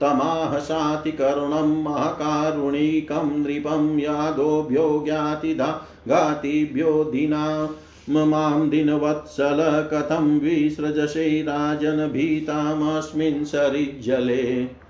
तमाह 0.00 0.58
सातिकरुणं 0.58 1.82
महाकारुणिकं 1.82 3.42
नृपं 3.42 3.98
यादोभ्यो 3.98 5.02
ज्ञातिधा 5.04 5.86
घातिभ्यो 6.08 7.04
दिना 7.04 7.76
माँ 8.10 8.68
दिनवत्सल 8.68 9.88
कथं 9.92 10.38
विसृजसे 10.38 11.42
राजन् 11.42 13.44
सरिज्जले। 13.44 14.81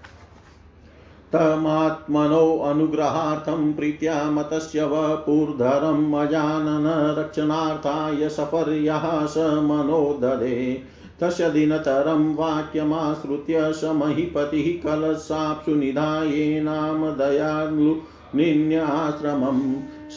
तमात्मनो 1.33 2.59
अनुग्रहार्थं 2.59 3.73
प्रीत्या 3.73 4.23
मतस्य 4.31 4.85
वपुर्धरम् 4.85 6.15
अजानन 6.15 6.87
रक्षणार्थाय 7.19 8.29
सपर्यः 8.29 9.27
स 9.27 9.39
मनो 9.39 10.19
ददे 10.23 10.83
तस्य 11.21 11.51
दिनतरं 11.51 12.35
वाक्यमाश्रुत्य 12.35 13.73
स 13.73 13.85
महीपतिः 13.85 14.69
कलशाप्सु 14.85 15.75
निधायेनाम 15.75 17.11
दयालु 17.11 17.95
निन्याश्रमम्। 18.35 19.63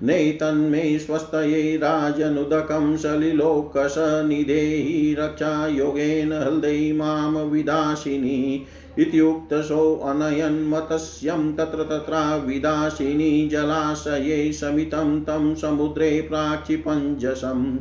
नैतन्मे 0.03 0.99
स्वस्तये 0.99 1.77
राजनुदकं 1.77 2.97
सलिलोकश 2.97 3.95
निधेहि 3.99 5.17
रक्षायोगेन 5.19 6.33
हृदय 6.33 6.93
माँ 6.93 7.45
विदाशिनी 7.45 8.67
इत्युक्तसोऽनयन्मतस्यं 8.99 11.53
तत्र 11.53 11.83
तत्रा 11.83 12.37
विदाशिनी 12.37 13.49
जलाशये 13.49 14.53
शमितं 14.53 15.21
तं 15.21 15.55
समुद्रे 15.55 16.21
प्राक्षिपञ्जसम् 16.21 17.79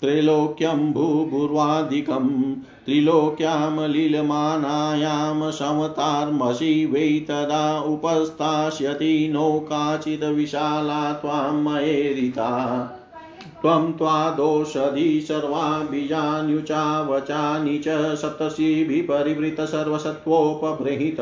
त्रैलोक्यं 0.01 0.93
भूभुर्वादिकं 0.93 2.53
त्रिलोक्यां 2.85 3.89
लीलमानायां 3.89 5.51
समतार्मसि 5.51 6.85
वै 6.85 7.19
तदा 7.19 7.79
उपस्थास्यति 7.79 9.29
नौकाचित् 9.33 10.23
विशाला 10.23 11.13
त्वां 11.13 11.53
मयेरिता। 11.53 13.02
त्वं 13.63 13.91
त्वादोषधि 13.91 15.21
सर्वाबीजान्युचावचानि 15.21 17.77
च 17.77 18.15
सप्तशिभिः 18.15 19.03
परिवृत 19.03 19.61
सर्वसत्त्वोपबृहित। 19.61 21.17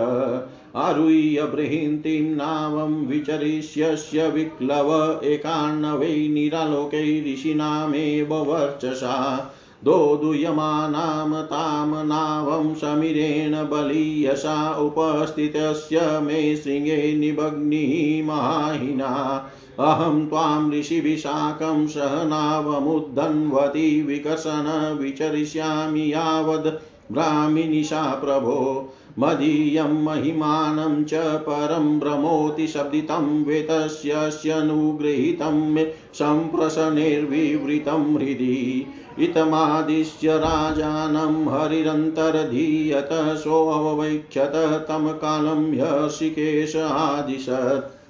आरुह्य 0.76 1.44
बृहिन्तीं 1.44 2.36
नावं 2.36 3.08
विचरिष्यस्य 3.08 4.30
विक्लव 4.30 5.20
एकान्नवै 5.24 6.08
निरालोकै 6.08 7.34
ऋषीणामेव 7.34 8.34
वर्चसा। 8.34 9.48
दोदुयमानां 9.84 11.44
तां 11.44 12.06
नावं 12.06 12.76
समीरेण 12.76 13.52
बलीयसा। 13.52 14.74
उपस्थितस्य 14.74 16.00
मे 16.04 16.56
शृङ्गे 16.56 17.14
निभग्निः 17.14 18.28
महाहिना। 18.28 19.52
अहं 19.80 20.28
त्वां 20.28 20.72
ऋषिभिशाकं 20.72 21.88
सहनावमुद्धन्वती 21.88 24.02
विकसन 24.02 24.98
विचरिष्यामि 25.02 26.14
यावद् 26.14 26.68
ब्राह्मिनिशा 27.14 28.02
प्रभो 28.02 28.90
मदीयं 29.20 30.04
महिमानं 30.04 31.04
च 31.04 31.14
परं 31.14 32.00
भ्रमोति 32.00 32.68
शब्दितं 32.68 33.44
वेतस्यनुगृहीतं 33.44 35.52
मे 35.52 35.94
सम्प्रशनेर्विवृतं 36.14 38.16
हृदि 38.16 38.88
इतमादिश्य 39.20 40.38
राजानं 40.38 41.50
हरिरन्तर्धीयत 41.50 43.10
सोऽवैक्षत 43.14 44.86
तं 44.90 45.14
कालं 45.14 45.74
ह्यशिकेश 45.74 46.76
आदिशत्। 46.76 48.01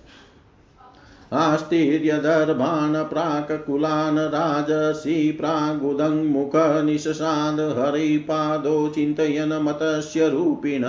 आस्तीर्यदर्भान् 1.33 2.95
प्राक्कुलान् 3.09 4.17
राजसि 4.17 5.37
प्रागुदङ्मुखनिशसाद 5.39 7.59
हरिपादो 7.77 8.87
चिन्तयन् 8.95 9.63
मतस्य 9.63 10.29
रूपिण 10.29 10.83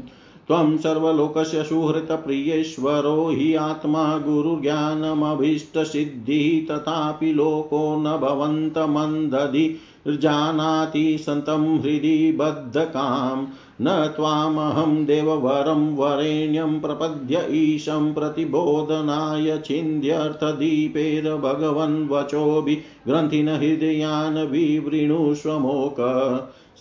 त्वं 0.47 0.77
सर्वलोकस्य 0.77 1.63
सुहृतप्रियेश्वरो 1.63 3.29
हि 3.29 3.55
आत्मा 3.55 4.17
गुरुज्ञानमभीष्टसिद्धिः 4.17 6.75
तथापि 6.75 7.33
लोको 7.33 7.95
न 7.95 8.03
भवन्तमन्दधि। 8.03 9.77
जानाति 10.07 11.17
सन्तं 11.17 11.79
हृदि 11.79 12.38
बद्धकाम्। 12.39 13.47
न 13.81 14.13
त्वामहं 14.15 15.05
देववरं 15.05 15.95
वरेण्यं 15.95 16.79
प्रपद्य 16.79 17.47
ईशं 17.51 18.13
प्रतिबोधनाय 18.13 19.62
छिन्द्यर्थदीपेर्भगवन् 19.65 22.09
वचोभि 22.09 22.77
ग्रन्थिन 23.07 23.49
हृदयान् 23.49 24.38
विवृणुष्वमोक 24.38 25.95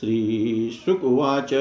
श्रीशुकुवाच 0.00 1.52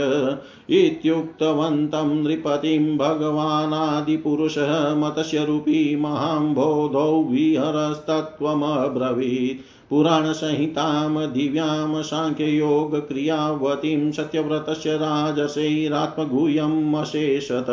इत्युक्तवन्तं 0.70 2.24
नृपतिं 2.24 2.98
भगवानादिपुरुषः 2.98 4.96
मतस्य 4.96 5.46
रूपी 5.46 5.96
महाम्बोधौ 5.96 7.24
विहरस्तत्त्वमब्रवीत्। 7.24 9.81
पुराणसंहितां 9.92 11.32
दिव्यां 11.32 12.04
साङ्ख्ययोगक्रियावतीं 12.04 14.12
सत्यव्रतस्य 14.12 14.94
राजसैरात्मगुह्यम् 14.94 16.96
अशेषत। 16.96 17.66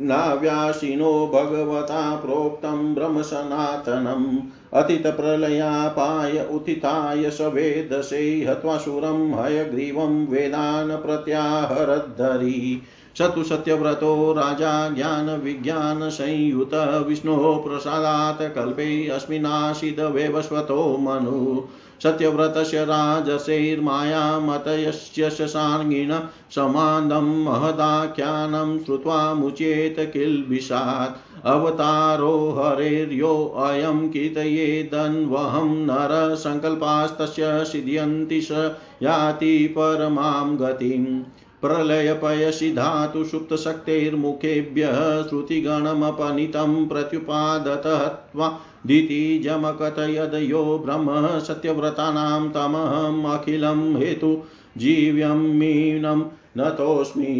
नाव्यासिनो 0.01 1.31
भगवता 1.35 2.17
प्रोक्तं 2.17 2.95
ब्रह्मसनातनम् 2.95 4.39
अतितप्रलयापाय 4.73 6.49
उत्थिताय 6.53 7.31
स 7.31 7.41
वेदसे 7.41 8.47
हत्वासुरं 8.49 9.35
हयग्रीवं 9.35 10.27
वेदान् 10.27 10.91
प्रत्याहरद्धरी 10.91 12.83
सत्यव्रतो 13.19 14.33
राजा 14.33 14.89
ज्ञानविज्ञानसंयुत 14.89 17.05
विष्णोः 17.09 17.63
प्रसादात् 17.63 18.55
कल्पे 18.55 19.09
अस्मिन्नाशिदवेवस्वतो 19.09 20.97
मनु। 21.01 21.63
सत्यव्रतस्य 22.03 22.85
राजसैर्मायामतयस्य 22.85 25.31
शशाङ्गिण 25.31 26.15
समादं 26.51 27.45
महदाख्यानं 27.45 28.85
श्रुत्वा 28.85 29.35
मुचेत 29.35 30.11
किल्बिषात्। 30.13 31.47
अवतारो 31.47 32.51
हरेर्योऽयं 32.51 34.09
कीर्तयेदन्वहं 34.09 35.69
नरसङ्कल्पास्तस्य 35.69 37.65
सिद्ध्यन्ति 37.65 38.41
स 38.41 38.77
याति 39.03 39.67
परमां 39.67 40.57
गतिम्। 40.57 41.23
प्रलयपयसि 41.63 42.71
धातु 42.73 43.25
सुप्तशक्तेर्मुखेभ्यः 43.25 44.99
श्रुतिगणमपनीतं 45.23 46.89
प्रत्युपादतत्वा 46.89 48.49
दितिजमकथयदयो 48.87 50.63
ब्रह्म 50.79 51.39
सत्यव्रतानां 51.39 52.49
तमहमखिलं 52.49 53.97
हेतु 53.97 54.31
जीव्यं 54.79 55.43
मीनं 55.55 56.21
नतोऽस्मि 56.59 57.35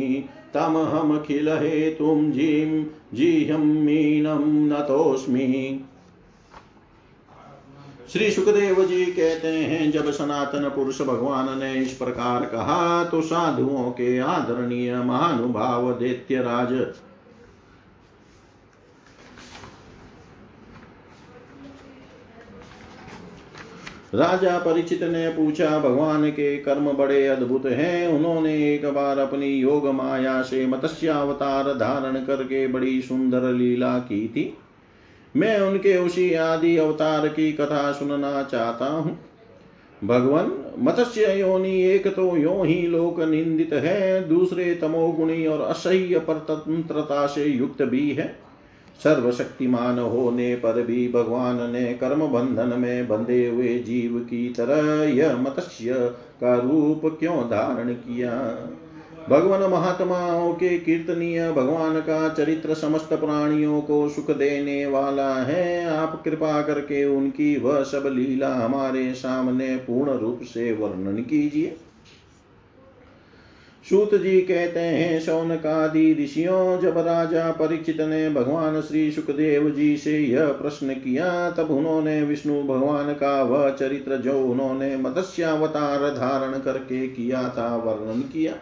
तमहमखिलहेतुं 0.55 2.31
जीं 2.33 2.85
जीह्यं 3.15 3.67
मीनं 3.85 4.45
नतोऽस्मि 4.69 5.47
श्री 8.09 8.31
सुखदेव 8.31 8.83
जी 8.85 9.05
कहते 9.07 9.49
हैं, 9.49 9.91
जब 9.91 10.11
सनातन 10.11 10.69
पुरुष 10.69 11.01
भगवान 11.01 11.59
ने 11.59 11.73
इस 11.75 11.93
प्रकार 11.93 12.45
कहा 12.45 13.05
तो 13.05 13.21
साधुओं 13.21 13.91
के 13.91 14.19
आदरणीय 14.19 14.95
महानुभाव 14.97 15.93
दैत्य 15.93 16.43
राज। 16.43 16.73
राजा 24.15 24.57
परिचित 24.59 25.03
ने 25.03 25.29
पूछा, 25.29 25.79
भगवान 25.79 26.31
के 26.31 26.57
कर्म 26.59 26.93
बड़े 26.93 27.27
अद्भुत 27.27 27.67
हैं। 27.67 28.07
उन्होंने 28.09 28.55
एक 28.75 28.87
बार 28.87 29.19
अपनी 29.19 29.47
योग 29.47 29.87
माया 29.87 30.41
से 30.43 30.67
मत्स्यावतार 30.67 31.73
धारण 31.75 32.17
करके 32.25 32.67
बड़ी 32.69 33.01
सुंदर 33.03 33.53
लीला 33.53 33.99
की 33.99 34.27
थी। 34.29 34.57
मैं 35.37 35.61
उनके 35.61 35.97
उसी 35.97 36.35
आदि 36.35 36.77
अवतार 36.77 37.29
की 37.29 37.53
कथा 37.53 37.93
सुनना 37.93 38.43
चाहता 38.43 38.87
हूँ। 38.87 39.19
भगवान, 40.05 40.53
मत्स्य 40.79 41.41
योनि 41.41 41.83
एक 41.83 42.09
तो 42.09 42.37
यो 42.37 42.63
ही 42.63 42.87
लोक 42.87 43.21
निंदित 43.21 43.73
है, 43.73 44.29
दूसरे 44.29 44.75
तमोगुणी 44.75 45.47
और 45.47 45.61
असह्य 45.61 46.19
परतंत्रता 46.19 47.27
से 47.27 47.45
युक्त 47.45 47.83
भी 47.83 48.11
है। 48.11 48.49
सर्वशक्तिमान 49.05 49.99
होने 49.99 50.55
पर 50.55 50.83
भी 50.83 51.09
भगवान 51.09 51.71
ने 51.71 51.95
कर्म 51.95 52.27
बंधन 52.27 52.79
में 52.79 53.09
बंधे 53.09 53.47
हुए 53.47 53.79
जीव 53.79 54.19
की 54.19 54.49
तरह 54.49 55.03
यह 55.11 55.37
मत्स्य 55.37 55.95
का 56.41 56.55
रूप 56.55 57.17
क्यों 57.21 57.45
धारण 57.45 57.93
किया? 57.93 58.31
भगवान 59.29 59.71
महात्माओं 59.71 60.53
के 60.53 60.79
कीर्तनीय 60.79 61.53
भगवान 61.53 62.01
का 62.01 62.29
चरित्र 62.29 62.75
समस्त 62.75 63.09
प्राणियों 63.09 63.81
को 63.81 64.09
सुख 64.09 64.31
देने 64.31 64.87
वाला 64.87 65.35
है। 65.35 65.87
आप 65.87 66.23
कृपा 66.25 66.63
करके 66.63 67.05
उनकी 67.05 67.57
वह 67.57 67.83
सब 67.83 68.03
लीला 68.07 68.55
हमारे 68.55 69.15
सामने 69.15 69.77
पूर्ण 69.77 70.11
रूप 70.13 70.41
से 70.43 70.73
वर्णन 70.73 71.23
कीजिए। 71.23 71.77
सूत 73.91 74.15
जी 74.15 74.41
कहते 74.41 74.81
हैं, 74.81 75.21
शौनकादि 75.21 76.17
ऋषियों, 76.25 76.81
जब 76.81 76.99
राजा 76.99 77.51
परीक्षित 77.51 78.01
ने 78.01 78.31
भगवान 78.31 78.81
श्री 78.81 79.11
सुखदेव 79.11 79.71
जी 79.71 79.97
से 79.97 80.19
यह 80.19 80.47
प्रश्न 80.47 80.95
किया, 80.95 81.51
तब 81.51 81.71
उन्होंने 81.71 82.23
विष्णु 82.23 82.63
भगवान 82.63 83.13
का 83.13 83.43
वह 83.43 83.71
चरित्र 83.71 84.17
जो 84.17 84.41
उन्होंने 84.45 84.97
मत्स्यावतार 84.97 86.11
धारण 86.11 86.59
करके 86.61 87.09
किया 87.09 87.49
था, 87.49 87.77
वर्णन 87.77 88.21
किया। 88.21 88.55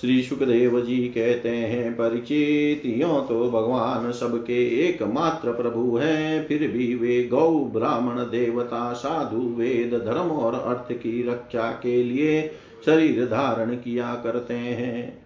श्री 0.00 0.22
सुखदेव 0.22 0.80
जी 0.80 0.96
कहते 1.08 1.48
हैं 1.48 1.92
परिचित 1.92 2.86
यो 2.86 3.20
तो 3.20 3.50
भगवान 3.50 4.10
सबके 4.12 4.66
एकमात्र 4.80 5.52
प्रभु 5.52 5.96
हैं। 5.96 6.46
फिर 6.46 6.66
भी 6.68 6.94
वे 6.94 7.22
गौ, 7.24 7.50
ब्राह्मण, 7.50 8.22
देवता, 8.30 8.92
साधु, 8.92 9.42
वेद, 9.56 9.94
धर्म 9.94 10.30
और 10.30 10.54
अर्थ 10.54 10.92
की 10.92 11.22
रक्षा 11.28 11.70
के 11.82 12.02
लिए 12.04 12.50
शरीर 12.86 13.24
धारण 13.24 13.74
किया 13.74 14.14
करते 14.14 14.54
हैं। 14.54 15.22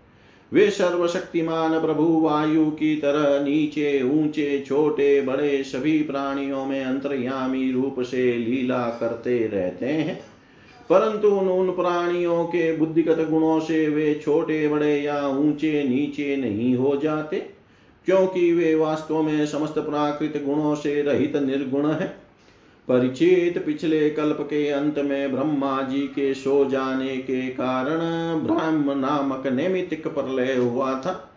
वे 0.52 0.70
सर्वशक्तिमान 0.70 1.80
प्रभु, 1.80 2.04
वायु 2.20 2.70
की 2.70 2.96
तरह 2.96 3.44
नीचे, 3.44 4.02
ऊँचे, 4.02 4.64
छोटे, 4.66 5.20
बड़े 5.20 5.62
सभी 5.64 5.98
प्राणियों 5.98 6.64
में 6.66 6.84
अंतर्यामी 6.84 7.70
रूप 7.72 8.00
से 8.00 8.32
लीला 8.32 8.86
करते 9.00 9.46
रहते 9.46 9.86
हैं। 9.86 10.20
परंतु 10.90 11.28
उन 11.28 11.48
उन 11.48 11.70
प्राणियों 11.70 12.44
के 12.44 12.76
बुद्धिगत 12.76 13.28
गुणों 13.30 13.60
से 13.60 13.88
वे 13.88 14.14
छोटे, 14.14 14.68
बड़े 14.68 15.00
या 15.00 15.26
ऊँचे, 15.28 15.82
नीचे 15.84 16.36
नहीं 16.36 16.74
हो 16.76 16.96
जाते, 16.96 17.38
क्योंकि 18.06 18.52
वे 18.52 18.74
वास्तव 18.74 19.22
में 19.22 19.46
समस्त 19.46 19.78
प्राकृत 19.78 20.42
गुणों 20.46 20.74
से 20.74 21.02
रहित 21.02 21.36
निर्गुण 21.36 21.86
है। 21.86 22.06
परिचित 22.88 23.66
पिछले 23.66 24.10
कल्प 24.10 24.36
के 24.40 24.68
अंत 24.68 24.98
में 24.98 25.32
ब्रह्मा 25.32 25.82
जी 25.82 26.00
के 26.00 26.34
सो 26.34 26.64
जाने 26.64 27.16
के 27.16 27.48
कारण 27.48 27.98
ब्राह्म 28.40 28.92
नामक 28.98 29.46
नैमितिक 29.46 30.06
प्रलय 30.06 30.56
हुआ 30.56 30.94
था। 31.00 31.32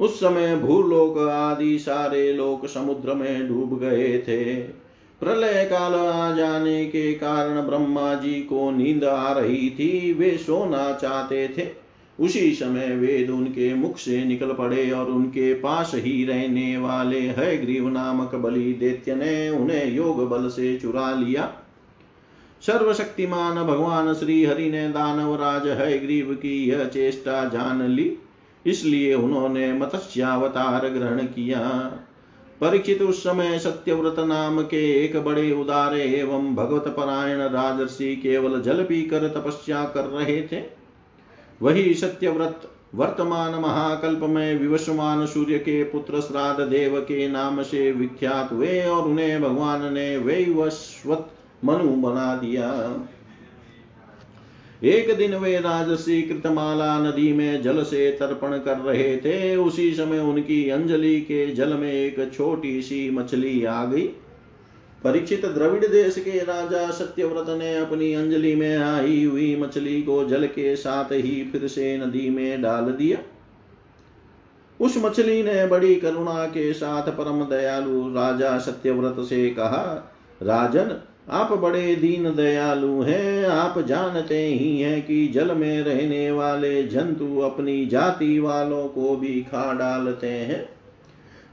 उस 0.00 0.20
समय 0.20 0.56
भूलोक 0.56 1.18
आदि 1.18 1.78
सारे 1.78 2.32
लोक 2.32 2.66
समुद्र 2.66 3.14
में 3.14 3.48
डूब 3.48 3.78
गए 3.78 4.18
थे। 4.18 4.81
प्रलय 5.22 5.64
काल 5.64 5.94
आ 5.94 6.34
जाने 6.36 6.84
के 6.84 7.12
कारण 7.14 7.60
ब्रह्मा 7.60 8.14
जी 8.14 8.34
को 8.34 8.70
नींद 8.70 9.04
आ 9.04 9.32
रही 9.32 9.70
थी। 9.70 10.12
वे 10.12 10.30
सोना 10.38 10.92
चाहते 10.92 11.48
थे। 11.58 11.66
उसी 12.20 12.52
समय 12.52 12.96
वेद 12.96 13.30
उनके 13.30 13.74
मुख 13.74 13.96
से 13.96 14.24
निकल 14.24 14.52
पड़े 14.52 14.90
और 14.90 15.06
उनके 15.06 15.54
पास 15.54 15.92
ही 15.94 16.24
रहने 16.24 16.76
वाले 16.76 17.20
है 17.20 17.56
ग्रीव 17.62 17.88
नामक 17.88 18.34
बलि 18.34 18.72
दैत्य 18.72 19.14
ने 19.14 19.50
उन्हें 19.50 19.94
योग 19.94 20.28
बल 20.28 20.48
से 20.48 20.76
चुरा 20.76 21.14
लिया। 21.14 21.52
सर्वशक्तिमान 22.66 23.64
भगवान 23.64 24.14
श्री 24.14 24.44
हरि 24.44 24.70
ने 24.70 24.88
दानव 24.88 25.34
राज 25.34 25.68
है 25.68 25.98
ग्रीव 25.98 26.34
की 26.34 26.64
यह 26.64 26.84
चेष्टा 26.84 27.44
जान 27.48 27.82
ली। 27.82 28.16
इसलिए 28.66 29.14
उन्होंने 29.14 29.72
मत्स्यावतार 29.72 30.88
ग्रहण 30.88 31.18
किया। 31.18 31.60
परीक्षित 32.62 33.00
उस 33.02 33.22
समय 33.22 33.58
सत्यव्रत 33.58 34.18
नाम 34.18 34.62
के 34.62 35.04
एक 35.04 35.16
बड़े 35.24 35.50
उदारे 35.52 36.02
एवं 36.02 36.54
भगवत 36.54 36.84
परायण 36.88 37.38
राजर्षि 37.38 38.16
केवल 38.16 38.60
जल 38.62 38.82
पी 38.84 39.02
कर 39.02 39.28
तपस्या 39.28 39.84
कर 39.84 40.04
रहे 40.04 40.40
थे। 40.42 40.62
वही 41.62 41.94
सत्यव्रत, 41.94 42.68
वर्तमान 42.94 43.54
महाकल्प 43.54 44.20
में 44.20 44.58
विवशमान 44.58 45.26
सूर्य 45.26 45.58
के 45.58 45.82
पुत्र 45.84 46.20
श्राद्ध 46.20 46.64
देव 46.64 47.00
के 47.00 47.28
नाम 47.28 47.62
से 47.62 47.92
विख्यात 47.92 48.52
हुए 48.52 48.82
और 48.84 49.02
उन्हें 49.02 49.42
भगवान 49.42 49.92
ने 49.94 50.16
वैवस्वत 50.16 51.30
मनु 51.64 51.88
बना 52.02 52.34
दिया। 52.36 52.70
एक 54.82 55.16
दिन 55.16 55.34
वे 55.34 55.56
राजसी 55.58 56.22
कृतमाला 56.22 56.98
नदी 56.98 57.32
में 57.32 57.62
जल 57.62 57.82
से 57.82 58.10
तर्पण 58.10 58.56
कर 58.58 58.78
रहे 58.78 59.16
थे। 59.16 59.56
उसी 59.56 59.92
समय 59.94 60.18
उनकी 60.18 60.68
अंजलि 60.68 61.20
के 61.20 61.46
जल 61.46 61.74
में 61.74 61.92
एक 61.92 62.32
छोटी 62.34 62.82
सी 62.82 63.10
मछली 63.10 63.64
आ 63.64 63.84
गई। 63.84 64.06
परीक्षित 65.04 65.46
द्रविड़ 65.46 65.86
देश 65.86 66.18
के 66.18 66.38
राजा 66.38 66.90
सत्यव्रत 66.90 67.46
ने 67.48 67.76
अपनी 67.76 68.12
अंजलि 68.14 68.54
में 68.54 68.76
आई 68.76 69.24
हुई 69.24 69.54
मछली 69.56 70.02
को 70.02 70.24
जल 70.24 70.46
के 70.46 70.74
साथ 70.76 71.12
ही 71.12 71.48
फिर 71.52 71.68
से 71.68 71.96
नदी 71.98 72.28
में 72.30 72.62
डाल 72.62 72.84
दिया। 72.84 73.18
उस 74.80 74.96
मछली 74.98 75.42
ने 75.42 75.66
बड़ी 75.66 75.94
करुणा 75.94 76.44
के 76.46 76.72
साथ 76.72 77.08
परम 77.08 77.44
दयालु 77.44 78.08
राजा 78.08 78.58
सत्यव्रत 78.58 79.16
से 79.28 79.48
कहा, 79.50 80.12
राजन 80.42 80.96
आप 81.28 81.52
बड़े 81.52 81.96
दीन 81.96 82.34
दयालु 82.34 83.02
हैं, 83.02 83.44
आप 83.44 83.78
जानते 83.78 84.46
ही 84.46 84.80
हैं 84.80 85.02
कि 85.06 85.26
जल 85.28 85.54
में 85.54 85.82
रहने 85.82 86.30
वाले 86.30 86.82
जंतु 86.82 87.38
अपनी 87.38 87.86
जाति 87.86 88.38
वालों 88.38 88.88
को 88.88 89.16
भी 89.16 89.42
खा 89.42 89.72
डालते 89.72 90.26
हैं। 90.26 90.68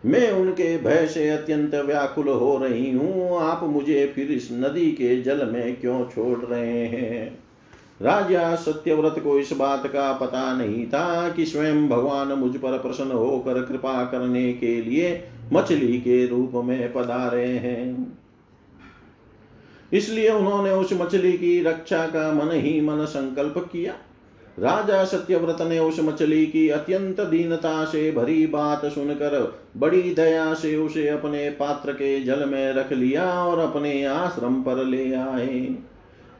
मैं 0.05 0.31
उनके 0.31 0.77
भय 0.77 1.07
से 1.07 1.29
अत्यंत 1.29 1.75
व्याकुल 1.75 2.27
हो 2.27 2.57
रही 2.57 2.91
हूँ, 2.91 3.39
आप 3.39 3.63
मुझे 3.63 4.11
फिर 4.15 4.31
इस 4.31 4.49
नदी 4.51 4.91
के 4.91 5.21
जल 5.21 5.45
में 5.45 5.81
क्यों 5.81 6.05
छोड़ 6.05 6.39
रहे 6.39 6.85
हैं? 6.85 7.39
राजा 8.01 8.55
सत्यव्रत 8.55 9.15
को 9.23 9.39
इस 9.39 9.53
बात 9.53 9.87
का 9.87 10.13
पता 10.13 10.53
नहीं 10.57 10.85
था 10.85 11.29
कि 11.29 11.45
स्वयं 11.45 11.89
भगवान 11.89 12.27
मुझ 12.27 12.55
पर 12.55 12.77
प्रसन्न 12.77 13.11
होकर 13.11 13.61
कृपा 13.61 14.03
करने 14.03 14.53
के 14.53 14.81
लिए 14.81 15.23
मछली 15.53 15.97
के 15.97 16.25
रूप 16.27 16.51
में 16.55 16.93
पधारे 16.93 17.45
हैं। 17.45 18.18
इसलिए 19.93 20.29
उन्होंने 20.29 20.71
उस 20.71 20.93
मछली 20.93 21.31
की 21.31 21.63
रक्षा 21.63 22.05
का 22.05 22.33
मन 22.33 22.51
ही 22.51 22.81
मन 22.81 23.05
संकल्प 23.05 23.57
किया। 23.57 23.93
राजा 24.59 25.03
सत्यव्रत 25.03 25.57
ने 25.61 25.79
उस 25.79 25.99
मछली 25.99 26.45
की 26.45 26.69
अत्यंत 26.69 27.21
दीनता 27.21 27.85
से 27.85 28.11
भरी 28.11 28.47
बात 28.47 28.85
सुनकर, 28.85 29.61
बड़ी 29.77 30.01
दया 30.01 30.53
से 30.53 30.75
उसे 30.75 31.07
अपने 31.07 31.49
पात्र 31.49 31.91
के 31.91 32.23
जल 32.23 32.45
में 32.45 32.73
रख 32.73 32.93
लिया 32.93 33.43
और 33.43 33.59
अपने 33.59 34.05
आश्रम 34.05 34.61
पर 34.63 34.85
ले 34.85 35.13
आए। 35.13 35.75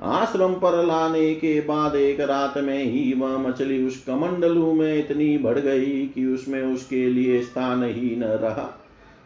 आश्रम 0.01 0.53
पर 0.53 0.85
लाने 0.85 1.33
के 1.33 1.61
बाद 1.61 1.95
एक 1.95 2.19
रात 2.19 2.57
में 2.57 2.83
ही 2.83 3.13
वह 3.13 3.37
मछली 3.37 3.87
उस 3.87 4.03
कमंडलू 4.03 4.73
में 4.73 4.99
इतनी 4.99 5.37
बढ़ 5.37 5.59
गई 5.59 6.05
कि 6.07 6.25
उसमें 6.25 6.61
उसके 6.61 7.09
लिए 7.09 7.41
स्थान 7.41 7.83
ही 7.83 8.15
न 8.15 8.23
रहा। 8.23 8.78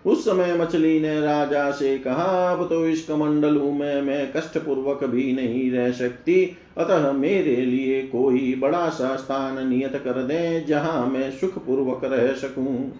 उस 0.05 0.25
समय 0.25 0.53
मछली 0.53 0.99
ने 0.99 1.21
राजा 1.21 1.71
से 1.71 1.97
कहा, 1.97 2.51
अब 2.51 2.69
तो 2.69 2.87
इस 2.87 3.07
कमंडलू 3.07 3.71
में, 3.71 4.01
मैं 4.01 4.31
कष्ट 4.31 4.57
पूर्वक 4.57 5.03
भी 5.03 5.33
नहीं 5.33 5.71
रह 5.71 5.91
सकती। 5.91 6.57
अतः 6.77 7.11
मेरे 7.11 7.55
लिए 7.55 8.01
कोई 8.01 8.55
बड़ा 8.55 8.89
सा 8.89 9.15
स्थान 9.15 9.67
नियत 9.67 9.95
कर 9.95 10.23
दे, 10.23 10.65
जहाँ 10.67 11.07
मैं 11.07 11.31
सुख 11.31 11.65
पूर्वक 11.65 12.01
रह 12.03 12.33
सकूँ। 12.33 12.99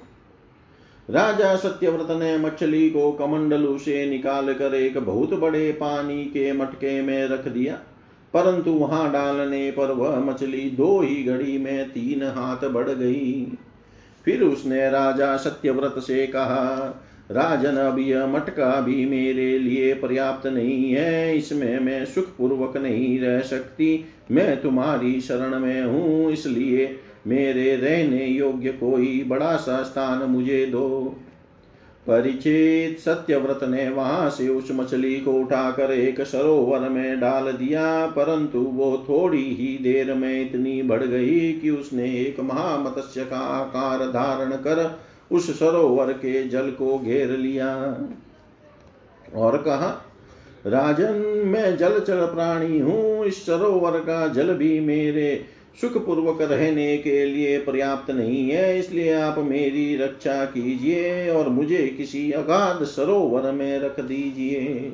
राजा 1.10 1.56
सत्यव्रत 1.56 2.08
ने 2.12 2.38
मछली 2.38 2.90
को 2.90 3.12
कमंडलू 3.12 3.78
से 3.78 4.10
निकाल 4.10 4.54
कर 4.54 4.76
एक 4.76 4.98
बहुत 4.98 5.34
बड़े 5.34 5.72
पानी 5.72 6.26
के 6.26 6.54
मटके 6.54 7.02
में 7.02 7.28
रख 7.28 7.48
दिया। 7.48 7.80
परंतु 8.34 8.72
वहाँ 8.72 9.12
डालने 9.12 9.72
पर 9.72 9.92
वह 9.92 10.20
मछली 10.20 10.70
दो 10.70 11.02
ही 11.02 11.24
घड़ी 11.24 11.58
में 11.58 11.90
तीन 11.90 12.24
हाथ 12.24 12.70
बढ़ 12.70 12.90
गई। 12.90 13.58
फिर 14.26 14.42
उसने 14.42 14.90
राजा 14.90 15.38
सत्यव्रत 15.38 15.96
से 15.98 16.28
कहा, 16.28 17.00
राजन, 17.32 17.78
अब 17.78 18.00
यह 18.00 18.28
मटका 18.28 18.82
भी 18.82 19.06
मेरे 19.06 19.60
लिए 19.60 19.94
पर्याप्त 19.94 20.48
नहीं 20.48 20.92
है, 20.92 21.38
इसमें 21.38 21.80
मैं 21.80 22.06
सुखपूर्वक 22.06 22.78
नहीं 22.78 23.20
रह 23.20 23.40
सकती, 23.40 24.06
मैं 24.32 24.62
तुम्हारी 24.62 25.22
शरण 25.22 25.60
में 25.60 25.84
हूँ, 25.84 26.32
इसलिए 26.32 27.00
मेरे 27.28 27.76
रहने 27.76 28.26
योग्य 28.26 28.70
कोई 28.70 29.24
बड़ा 29.28 29.56
सा 29.56 29.84
स्थान 29.84 30.30
मुझे 30.30 30.66
दो। 30.66 31.16
परिचित 32.08 33.00
सत्यव्रत 33.00 33.60
ने 33.64 33.88
वहाँ 33.90 34.30
से 34.30 34.48
उस 34.50 34.72
मछली 34.72 35.20
को 35.20 35.32
उठाकर 35.34 35.92
एक 35.92 36.22
सरोवर 36.22 36.88
में 36.90 37.20
डाल 37.20 37.52
दिया, 37.52 38.06
परंतु 38.08 38.60
वो 38.60 38.98
थोड़ी 39.10 39.44
ही 39.52 39.78
देर 39.84 40.14
में 40.14 40.42
इतनी 40.42 40.82
बढ़ 40.82 41.04
गई 41.04 41.54
कि 41.54 41.70
उसने 41.70 42.12
एक 42.16 42.40
महामत्स्य 42.40 43.26
का 43.26 43.38
आकार 43.38 44.06
धारण 44.08 44.52
कर 44.58 45.00
उस 45.32 45.50
सरोवर 45.60 46.12
के 46.14 46.44
जल 46.50 46.70
को 46.72 46.98
घेर 47.00 47.30
लिया 47.30 47.74
और 49.36 49.58
कहा, 49.58 49.88
राजन, 50.66 51.14
मैं 51.46 51.76
जलचर 51.78 52.26
प्राणी 52.26 52.80
हूँ, 52.80 53.26
इस 53.26 53.46
सरोवर 53.46 54.00
का 54.00 54.28
जल 54.28 54.54
भी 54.54 54.80
मेरे 54.80 55.46
सुख 55.78 55.98
पूर्वक 56.06 56.42
रहने 56.42 56.98
के 56.98 57.26
लिए 57.26 57.58
पर्याप्त 57.58 58.12
नहीं 58.12 58.50
है, 58.50 58.78
इसलिए 58.80 59.14
आप 59.14 59.38
मेरी 59.40 59.96
रक्षा 59.96 60.44
कीजिए 60.46 61.30
और 61.30 61.50
मुझे 61.50 61.88
किसी 61.98 62.32
अगाध 62.32 62.84
सरोवर 62.86 63.52
में 63.52 63.80
रख 63.80 64.00
दीजिए। 64.00 64.92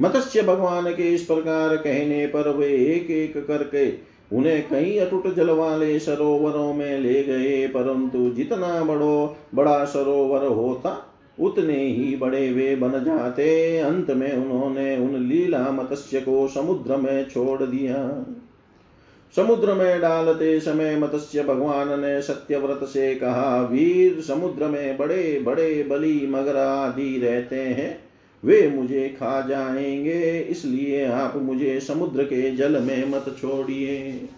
मत्स्य 0.00 0.42
भगवान 0.42 0.92
के 0.92 1.08
इस 1.14 1.22
प्रकार 1.22 1.76
कहने 1.76 2.26
पर 2.26 2.48
वे 2.48 2.68
एक 2.86 3.10
एक 3.10 3.36
करके 3.46 3.88
उन्हें 4.36 4.62
कई 4.68 4.96
अटूट 4.98 5.34
जल 5.34 5.50
वाले 5.50 5.98
सरोवरों 5.98 6.72
में 6.74 6.98
ले 6.98 7.22
गए, 7.22 7.66
परंतु 7.66 8.30
जितना 8.30 8.82
बड़ो, 8.84 9.36
बड़ा 9.54 9.84
सरोवर 9.84 10.46
होता, 10.46 10.96
उतने 11.38 11.78
ही 11.78 12.16
बड़े 12.16 12.50
वे 12.52 12.74
बन 12.76 13.04
जाते। 13.04 13.78
अंत 13.78 14.10
में 14.10 14.32
उन्होंने 14.32 14.96
उन 14.96 15.16
लीला 15.28 15.70
मत्स्य 15.72 16.20
को 16.20 16.46
समुद्र 16.48 16.96
में 16.96 17.28
छोड़ 17.28 17.62
दिया। 17.62 17.96
समुद्र 19.36 19.74
में 19.74 20.00
डालते 20.00 20.60
समय 20.60 20.96
मत्स्य 20.96 21.42
भगवान 21.42 22.00
ने 22.00 22.22
सत्यव्रत 22.22 22.80
से 22.84 23.14
कहा, 23.14 23.62
वीर 23.62 24.20
समुद्र 24.20 24.66
में 24.66 24.98
बड़े 24.98 25.42
बड़े 25.44 25.82
बलि 25.82 26.26
मगर 26.30 26.56
आदि 26.56 27.18
रहते 27.18 27.56
हैं। 27.56 27.98
वे 28.44 28.68
मुझे 28.68 29.08
खा 29.08 29.40
जाएँगे, 29.40 30.40
इसलिए 30.40 31.06
आप 31.06 31.36
मुझे 31.36 31.80
समुद्र 31.80 32.24
के 32.24 32.56
जल 32.56 32.82
में 32.82 33.10
मत 33.10 33.24
छोड़िए 33.40 34.28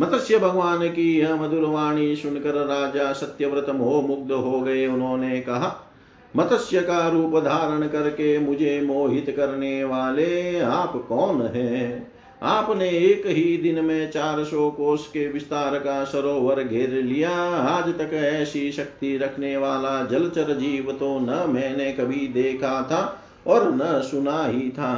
मत्स्य 0.00 0.38
भगवान 0.38 0.88
की 0.88 1.18
यह 1.18 1.36
मधुर 1.36 1.64
वाणी 1.64 2.16
सुनकर 2.16 2.54
राजा 2.54 3.12
सत्यव्रत 3.12 3.66
मोह 3.70 4.06
मुग्ध 4.06 4.32
हो 4.32 4.60
गए। 4.60 4.86
उन्होंने 4.86 5.40
कहा, 5.40 5.92
मत्स्य 6.36 6.80
का 6.80 7.08
रूप 7.08 7.38
धारण 7.44 7.88
करके 7.88 8.38
मुझे 8.38 8.80
मोहित 8.80 9.34
करने 9.36 9.84
वाले 9.84 10.60
आप 10.60 11.06
कौन 11.08 11.42
हैं? 11.42 12.15
आपने 12.42 12.88
एक 12.88 13.26
ही 13.26 13.56
दिन 13.56 13.84
में 13.84 14.10
चार 14.10 14.42
सौ 14.44 14.70
कोष 14.70 15.06
के 15.06 15.26
विस्तार 15.28 15.78
का 15.78 16.02
सरोवर 16.04 16.62
घेर 16.62 16.90
लिया। 16.90 17.30
आज 17.58 17.88
तक 17.98 18.10
ऐसी 18.14 18.72
शक्ति 18.72 19.16
रखने 19.16 19.56
वाला 19.56 20.02
जलचर 20.04 20.52
जीव 20.58 20.92
तो 20.92 21.18
न 21.18 21.44
मैंने 21.50 21.92
कभी 21.92 22.26
देखा 22.28 22.82
था 22.82 23.22
और 23.46 23.70
न 23.74 24.00
सुना 24.02 24.44
ही 24.46 24.70
था। 24.70 24.92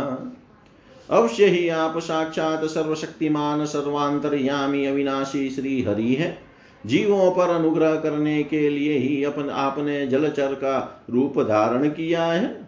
अवश्य 1.10 1.46
ही 1.46 1.68
आप 1.68 1.98
साक्षात 1.98 2.64
सर्वशक्तिमान, 2.64 3.64
सर्वांतरयामी 3.66 4.84
अविनाशी 4.86 5.48
श्री 5.50 5.82
हरि 5.82 6.14
है। 6.14 6.38
जीवों 6.86 7.30
पर 7.30 7.50
अनुग्रह 7.50 7.94
करने 7.96 8.42
के 8.42 8.68
लिए 8.70 8.98
ही 8.98 9.22
अपन 9.24 9.48
आपने 9.50 10.06
जलचर 10.06 10.54
का 10.54 11.04
रूप 11.10 11.40
धारण 11.42 11.88
किया 11.88 12.24
है। 12.24 12.67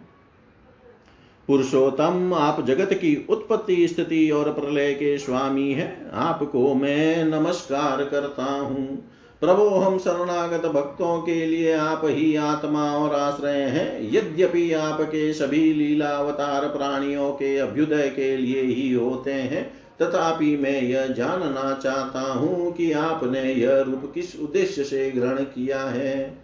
पुरुषोत्तम, 1.51 2.33
आप 2.33 2.65
जगत 2.65 2.93
की 2.93 3.27
उत्पत्ति 3.29 3.87
स्थिति 3.87 4.31
और 4.31 4.51
प्रलय 4.53 4.93
के 4.93 5.17
स्वामी 5.17 5.71
हैं। 5.71 6.11
आपको 6.11 6.73
मैं 6.73 7.25
नमस्कार 7.25 8.05
करता 8.05 8.43
हूँ। 8.43 9.09
प्रभो, 9.41 9.69
हम 9.69 9.97
शरणागत 9.97 10.65
भक्तों 10.65 11.21
के 11.21 11.45
लिए 11.45 11.73
आप 11.73 12.01
ही 12.03 12.35
आत्मा 12.35 12.97
और 12.97 13.15
आश्रय 13.15 13.61
हैं। 13.61 14.13
यद्यपि 14.13 14.73
आपके 14.73 15.33
सभी 15.33 15.73
लीला 15.73 16.09
अवतार 16.09 16.67
प्राणियों 16.67 17.31
के 17.31 17.57
अभ्युदय 17.57 18.09
के 18.09 18.37
लिए 18.37 18.61
ही 18.61 18.93
होते 18.93 19.33
हैं, 19.33 19.73
तथापि 20.01 20.57
मैं 20.57 20.81
यह 20.81 21.07
जानना 21.07 21.79
चाहता 21.83 22.33
हूँ 22.33 22.73
कि 22.73 22.91
आपने 22.91 23.53
यह 23.53 23.81
रूप 23.81 24.11
किस 24.13 24.39
उद्देश्य 24.39 24.83
से 24.83 25.11
ग्रहण 25.11 25.35
किया 25.35 25.83
है। 25.83 26.40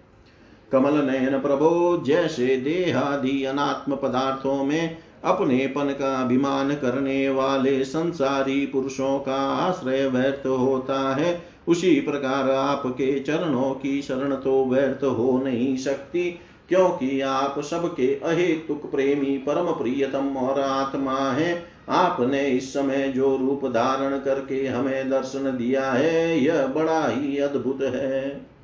कमल 0.72 0.96
नयन 1.02 1.40
प्रभो 1.40 2.04
जैसे 2.06 2.58
देहादि 2.58 3.44
अनात्म 3.44 3.96
पदार्थों 3.96 4.64
में 4.64 4.98
अपनेपन 5.24 5.90
का 6.00 6.14
अभिमान 6.24 6.74
करने 6.76 7.30
वाले 7.30 7.84
संसारी 7.84 8.66
पुरुषों 8.66 9.20
का 9.20 9.38
आश्रय 9.50 10.08
व्यर्थ 10.08 10.46
होता 10.48 11.16
है, 11.16 11.42
उसी 11.68 12.00
प्रकार 12.02 12.50
आपके 12.52 13.20
चरणों 13.20 13.72
की 13.74 14.02
शरण 14.02 14.36
तो 14.36 14.66
व्यर्थ 14.66 15.04
हो 15.04 15.42
नहीं 15.44 15.78
सकती, 15.78 16.30
क्योंकि 16.70 17.22
आप 17.22 17.60
सबके 17.60 18.14
अहेतुक 18.16 18.92
प्रेमी 18.92 19.38
परम 19.38 19.72
प्रियतम 19.72 20.38
और 20.38 20.60
आत्मा 20.60 21.32
है। 21.32 21.64
आपने 21.90 22.44
इस 22.48 22.74
समय 22.74 23.08
जो 23.08 23.36
रूप 23.38 23.66
धारण 23.66 24.18
करके 24.20 24.68
हमें 24.68 25.10
दर्शन 25.10 25.58
दिया 25.58 25.92
है, 25.92 26.44
यह 26.44 26.68
बड़ा 26.68 27.08
ही 27.08 27.38
अद्भुत 27.38 27.82
है। 27.82 28.57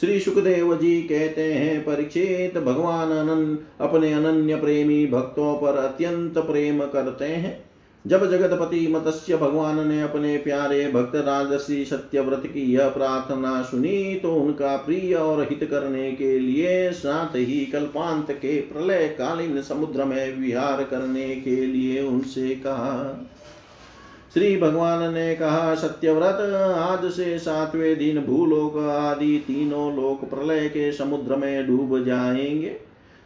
श्री 0.00 0.20
सुखदेव 0.20 0.74
जी 0.76 1.02
कहते 1.02 1.52
हैं 1.54 1.80
परीक्षित 1.80 2.58
भगवान 2.58 3.10
अनन, 3.10 3.58
अपने 3.80 4.12
अनन्य 4.12 4.56
प्रेमी 4.56 5.06
भक्तों 5.06 5.54
पर 5.56 5.76
अत्यंत 5.76 6.38
प्रेम 6.38 6.80
करते 6.80 7.24
हैं। 7.24 7.64
जब 8.06 8.30
जगतपति 8.30 8.86
मत्स्य 8.86 9.36
भगवान 9.36 9.88
ने 9.88 10.00
अपने 10.02 10.36
प्यारे 10.36 10.88
भक्त 10.88 11.16
राजसी 11.16 11.84
सत्यव्रत 11.84 12.42
की 12.46 12.72
यह 12.74 12.88
प्रार्थना 12.88 13.62
सुनी 13.62 14.14
तो 14.14 14.34
उनका 14.34 14.76
प्रिय 14.76 15.14
और 15.14 15.42
हित 15.42 15.68
करने 15.70 16.12
के 16.12 16.38
लिए 16.38 16.90
साथ 16.90 17.36
ही 17.36 17.66
कल्पांत 17.66 18.30
के 18.30 18.60
प्रलय 18.60 19.08
कालीन 19.08 19.62
समुद्र 19.62 20.04
में 20.04 20.36
विहार 20.38 20.84
करने 20.84 21.36
के 21.36 21.56
लिए 21.56 22.02
उनसे 22.02 22.54
कहा 22.54 23.28
श्री 24.34 24.56
भगवान 24.56 25.14
ने 25.14 25.34
कहा, 25.34 25.74
सत्यव्रत 25.74 26.54
आज 26.74 27.10
से 27.12 27.38
सातवें 27.38 27.98
दिन 27.98 28.20
भूलोक 28.20 28.76
आदि 28.78 29.38
तीनों 29.38 29.96
लोक 29.96 30.30
प्रलय 30.30 30.68
के 30.68 30.92
समुद्र 30.92 31.36
में 31.36 31.66
डूब 31.66 32.04
जाएँगे। 32.04 32.76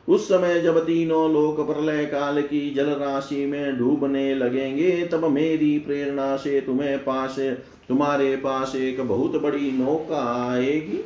उस 0.09 0.29
समय 0.29 0.61
जब 0.61 0.79
तीनों 0.79 1.33
लोक 1.33 1.61
प्रलय 1.61 2.05
काल 2.05 2.43
की 2.43 2.75
जल 2.75 2.87
राशि 2.87 3.47
में 3.47 3.79
डूबने 3.79 4.35
लगेंगे, 4.35 5.09
तब 5.13 5.25
मेरी 5.25 5.79
प्रेरणा 5.79 6.37
से 6.37 6.61
तुम्हें 6.61 6.99
पास, 6.99 7.39
तुम्हारे 7.89 8.37
पास 8.37 8.77
एक 8.77 9.01
बहुत 9.01 9.43
बड़ी 9.43 9.73
नौका 9.73 10.53
आएगी। 10.53 11.05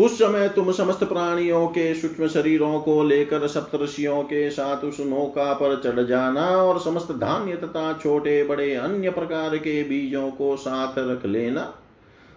उस 0.00 0.18
समय 0.18 0.48
तुम 0.48 0.72
समस्त 0.72 1.04
प्राणियों 1.04 1.66
के 1.66 1.94
सूक्ष्म 1.94 2.26
शरीरों 2.26 2.80
को 2.80 3.02
लेकर 3.02 3.46
सप्तषियों 3.46 4.22
के 4.22 4.50
साथ 4.50 4.84
उस 4.84 5.00
नौका 5.00 5.52
पर 5.52 5.80
चढ़ 5.84 6.04
जाना 6.04 6.46
और 6.46 6.80
समस्त 6.80 7.12
धान्य 7.12 7.56
तथा 7.56 7.92
छोटे 8.02 8.44
बड़े 8.44 8.74
अन्य 8.74 9.10
प्रकार 9.10 9.56
के 9.56 9.82
बीजों 9.82 10.30
को 10.30 10.56
साथ 10.56 10.92
रख 10.98 11.26
लेना। 11.26 11.74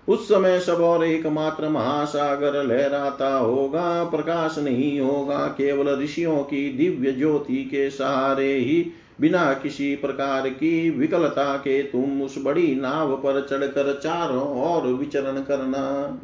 उस 0.07 0.25
समय 0.25 0.59
सब 0.59 0.73
और 0.73 1.03
एकमात्र 1.03 1.69
महासागर 1.69 2.63
लहराता 2.63 3.37
होगा, 3.37 4.03
प्रकाश 4.03 4.59
नहीं 4.59 4.99
होगा, 4.99 5.47
केवल 5.47 5.99
ऋषियों 5.99 6.37
की 6.37 6.69
दिव्य 6.69 7.11
ज्योति 7.11 7.63
के 7.63 7.89
सहारे 7.89 8.53
ही, 8.53 8.91
बिना 9.21 9.53
किसी 9.53 9.95
प्रकार 9.95 10.49
की 10.49 10.89
विकलता 10.89 11.57
के 11.57 11.83
तुम 11.83 12.21
उस 12.21 12.35
बड़ी 12.43 12.75
नाव 12.75 13.15
पर 13.15 13.47
चढ़कर 13.49 13.99
चारों 14.03 14.73
ओर 14.73 14.87
विचरण 14.87 15.41
करना। 15.41 16.17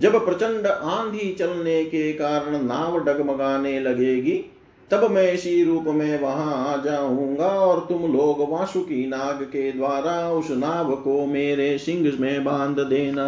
जब 0.00 0.24
प्रचंड 0.24 0.66
आंधी 0.66 1.32
चलने 1.32 1.84
के 1.84 2.12
कारण 2.12 2.64
नाव 2.64 2.98
डगमगाने 3.04 3.80
लगेगी, 3.80 4.44
तब 4.90 5.10
मैं 5.10 5.32
इसी 5.32 5.64
रूप 5.64 5.84
में 5.86 6.20
वहाँ 6.20 6.54
आ 6.68 6.76
जाऊँगा 6.76 7.48
और 7.48 7.86
तुम 7.88 8.12
लोग 8.12 8.50
वासुकी 8.50 9.06
नाग 9.06 9.42
के 9.42 9.72
द्वारा 9.72 10.30
उस 10.30 10.50
नाव 10.50 10.96
को 10.96 11.26
मेरे 11.26 11.78
सिंह 11.78 12.12
में 12.20 12.44
बाँध 12.44 12.78
देना। 12.78 13.26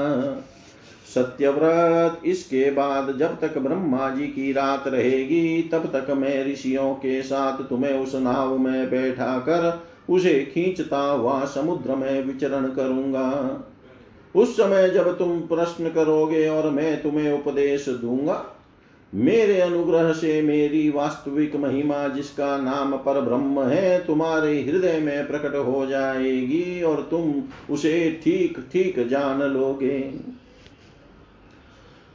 सत्यव्रत, 1.14 2.20
इसके 2.26 2.70
बाद 2.70 3.16
जब 3.18 3.40
तक 3.40 3.58
ब्रह्मा 3.58 4.10
जी 4.10 4.26
की 4.26 4.52
रात 4.52 4.88
रहेगी, 4.88 5.62
तब 5.62 5.86
तक 5.86 6.10
मैं 6.10 6.52
ऋषियों 6.52 6.94
के 6.94 7.22
साथ 7.22 7.62
तुम्हें 7.62 7.98
उस 7.98 8.14
नाव 8.14 8.58
में 8.58 8.90
बैठा 8.90 9.38
कर 9.38 9.82
उसे 10.08 10.50
खींचता 10.54 11.00
हुआ 11.00 11.44
समुद्र 11.44 11.94
में 11.94 12.24
विचरण 12.24 12.66
करूँगा। 12.66 13.28
उस 14.34 14.56
समय 14.56 14.88
जब 14.90 15.18
तुम 15.18 15.40
प्रश्न 15.40 15.90
करोगे 15.90 16.48
और 16.48 16.70
मैं 16.70 17.02
तुम्हें 17.02 17.32
उपदेश 17.32 17.88
दूँगा, 17.88 18.44
मेरे 19.12 19.60
अनुग्रह 19.60 20.12
से 20.12 20.42
मेरी 20.42 20.90
वास्तविक 20.90 21.56
महिमा, 21.56 22.08
जिसका 22.08 22.56
नाम 22.56 22.96
पर 22.96 23.20
ब्रह्म 23.20 23.62
है, 23.62 24.06
तुम्हारे 24.06 24.62
हृदय 24.62 24.98
में 25.00 25.26
प्रकट 25.26 25.56
हो 25.56 25.86
जाएगी 25.86 26.82
और 26.82 27.08
तुम 27.10 27.42
उसे 27.70 28.20
ठीक 28.24 28.58
ठीक 28.72 29.08
जान 29.08 29.42
लोगे। 29.42 29.98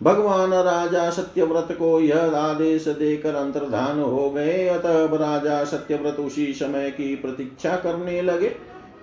भगवान 0.03 0.53
राजा 0.53 1.09
सत्यव्रत 1.09 1.67
को 1.79 1.99
यह 2.01 2.35
आदेश 2.35 2.87
देकर 2.87 3.35
अंतर्धान 3.35 3.99
हो 3.99 4.29
गए। 4.29 4.67
अतः 4.67 5.05
राजा 5.15 5.63
सत्यव्रत 5.63 6.19
उसी 6.19 6.53
समय 6.53 6.91
की 6.91 7.15
प्रतीक्षा 7.15 7.75
करने 7.75 8.21
लगे। 8.21 8.55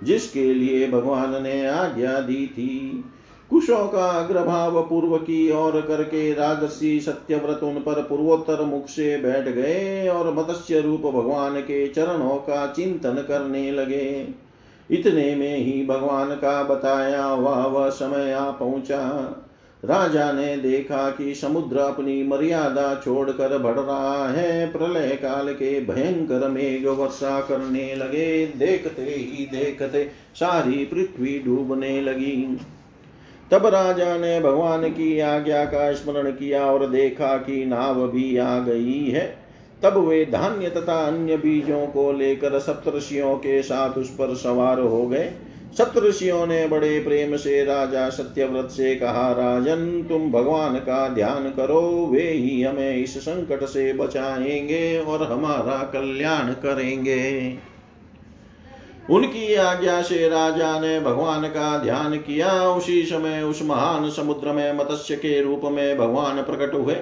जिसके 0.03 0.55
लिए 0.55 0.89
भगवान 0.89 1.43
ने 1.43 1.67
आज्ञा 1.67 2.21
दी 2.21 2.47
थी। 2.47 3.05
कुशों 3.51 3.89
का 3.89 4.07
अग्रभाव 4.07 4.83
पूर्व 4.83 5.17
की 5.17 5.51
ओर 5.51 5.81
करके 5.81 6.33
राजसी 6.33 7.01
सत्यव्रत 7.01 7.63
उन 7.63 7.75
पर 7.75 8.03
पूर्वोत्तर 8.03 8.65
मुख 8.65 8.87
से 8.87 9.17
बैठ 9.17 9.49
गए 9.49 10.09
और 10.09 10.35
मत्स्य 10.35 10.81
रूप 10.81 11.01
भगवान 11.01 11.61
के 11.61 11.89
चरणों 11.89 12.37
का 12.37 12.67
चिंतन 12.67 13.25
करने 13.29 13.71
लगे। 13.71 14.29
इतने 14.91 15.35
में 15.35 15.57
ही 15.57 15.87
भगवान 15.87 16.35
का 16.35 16.63
बताया 16.63 17.35
वह 17.35 17.67
वह 17.67 17.91
समय 17.91 18.33
आ 18.33 18.51
पहुँचा। 18.51 19.01
राजा 19.85 20.33
ने 20.33 20.57
देखा 20.57 21.11
कि 21.11 21.35
समुद्र 21.35 21.79
अपनी 21.79 22.23
मर्यादा 22.23 23.01
छोड़कर 23.05 23.59
बढ़ 23.59 23.79
रहा 23.79 24.29
है। 24.29 24.73
प्रलय 24.73 25.09
काल 25.09 25.53
के 25.53 25.81
भयंकर 25.81 26.49
मेघ 26.49 26.87
वर्षा 26.87 27.41
करने 27.41 27.95
लगे। 27.95 28.47
देखते 28.47 29.03
ही 29.03 29.47
देखते 29.47 30.11
सारी 30.35 30.85
पृथ्वी 30.85 31.39
डूबने 31.47 32.01
लगी। 32.01 32.59
तब 33.51 33.67
राजा 33.67 34.17
ने 34.19 34.41
भगवान 34.41 34.89
की 34.89 35.21
आज्ञा 35.21 35.65
का 35.65 35.93
स्मरण 35.93 36.31
किया 36.31 36.67
और 36.67 36.87
देखा 36.87 37.37
कि 37.37 37.65
नाव 37.65 38.09
भी 38.09 38.37
आ 38.37 38.59
गई 38.59 39.11
है। 39.11 39.37
तब 39.83 39.97
वे 39.97 40.25
धान्य 40.25 40.71
तथा 40.71 41.07
अन्य 41.07 41.37
बीजों 41.37 41.87
को 41.87 42.13
लेकर 42.13 42.59
सप्तषियों 42.59 43.37
के 43.37 43.63
साथ 43.63 43.91
उस 43.91 44.11
पर 44.11 44.35
सवार 44.35 44.81
हो 44.81 45.07
गए। 45.07 45.33
सप्तषियों 45.79 46.47
ने 46.47 46.67
बड़े 46.67 47.01
प्रेम 47.01 47.37
से 47.37 47.65
राजा 47.65 48.11
सत्यव्रत 48.11 48.71
से 48.71 48.97
कहा, 48.97 49.33
राजन, 49.33 50.03
तुम 50.03 50.33
भगवान 50.33 50.75
का 50.75 51.09
ध्यान 51.09 51.49
करो, 51.49 52.09
वे 52.13 52.31
ही 52.31 52.63
हमें 52.63 52.97
इस 52.97 53.19
संकट 53.19 53.65
से 53.65 53.93
बचाएँगे 53.93 55.01
और 55.01 55.33
हमारा 55.33 55.83
कल्याण 55.83 56.53
करेंगे। 56.53 57.55
उनकी 59.11 59.55
आज्ञा 59.55 60.03
से 60.03 60.29
राजा 60.29 60.81
ने 60.81 61.01
भगवान 61.01 61.43
का 61.43 61.79
ध्यान 61.79 62.17
किया। 62.17 62.69
उसी 62.69 63.03
समय 63.03 63.43
उस 63.43 63.63
महान 63.63 64.11
समुद्र 64.11 64.53
में 64.53 64.73
मत्स्य 64.73 65.17
के 65.17 65.43
रूप 65.43 65.61
में 65.65 65.99
भगवान 65.99 66.43
प्रकट 66.43 66.75
हुए। 66.75 66.97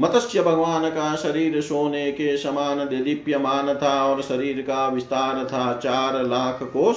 मत्स्य 0.00 0.42
भगवान 0.42 0.90
का 0.90 1.16
शरीर 1.16 1.60
सोने 1.60 2.12
के 2.12 2.36
समान 2.36 2.78
दीप्यमान 2.78 3.74
था 3.74 4.04
और 4.04 4.22
शरीर 4.22 4.60
का 4.60 4.88
विस्तार 4.88 5.44
था 5.44 5.80
चार 5.84 6.22
लाख 6.22 6.62
कोष। 6.62 6.96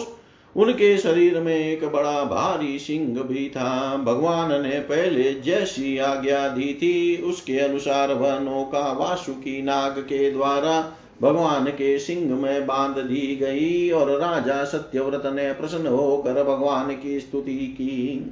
उनके 0.56 0.98
शरीर 0.98 1.40
में 1.40 1.56
एक 1.56 1.86
बड़ा 1.86 2.24
भारी 2.24 2.80
सिंह 2.80 3.24
भी 3.24 3.50
था। 3.50 3.98
भगवान 3.98 4.64
ने 4.64 4.80
पहले 4.80 5.34
जैसी 5.34 5.98
आज्ञा 5.98 6.48
दी 6.48 6.74
थी, 6.74 7.22
उसके 7.22 7.60
अनुसार 7.60 8.14
वह 8.14 8.40
नौका 8.40 8.92
वासुकी 8.92 9.62
नाग 9.62 9.92
के 9.92 10.32
द्वारा 10.32 10.94
भगवान 11.22 11.66
के 11.66 12.00
सिंह 12.00 12.36
में 12.36 12.66
बाँध 12.66 12.98
दी 12.98 13.36
गई 13.36 13.90
और 13.90 14.12
राजा 14.12 14.64
सत्यव्रत 14.64 15.24
ने 15.26 15.54
प्रसन्न 15.54 15.88
होकर 15.88 16.44
भगवान 16.44 16.98
की 17.04 17.20
स्तुति 17.20 17.58
की। 17.58 18.32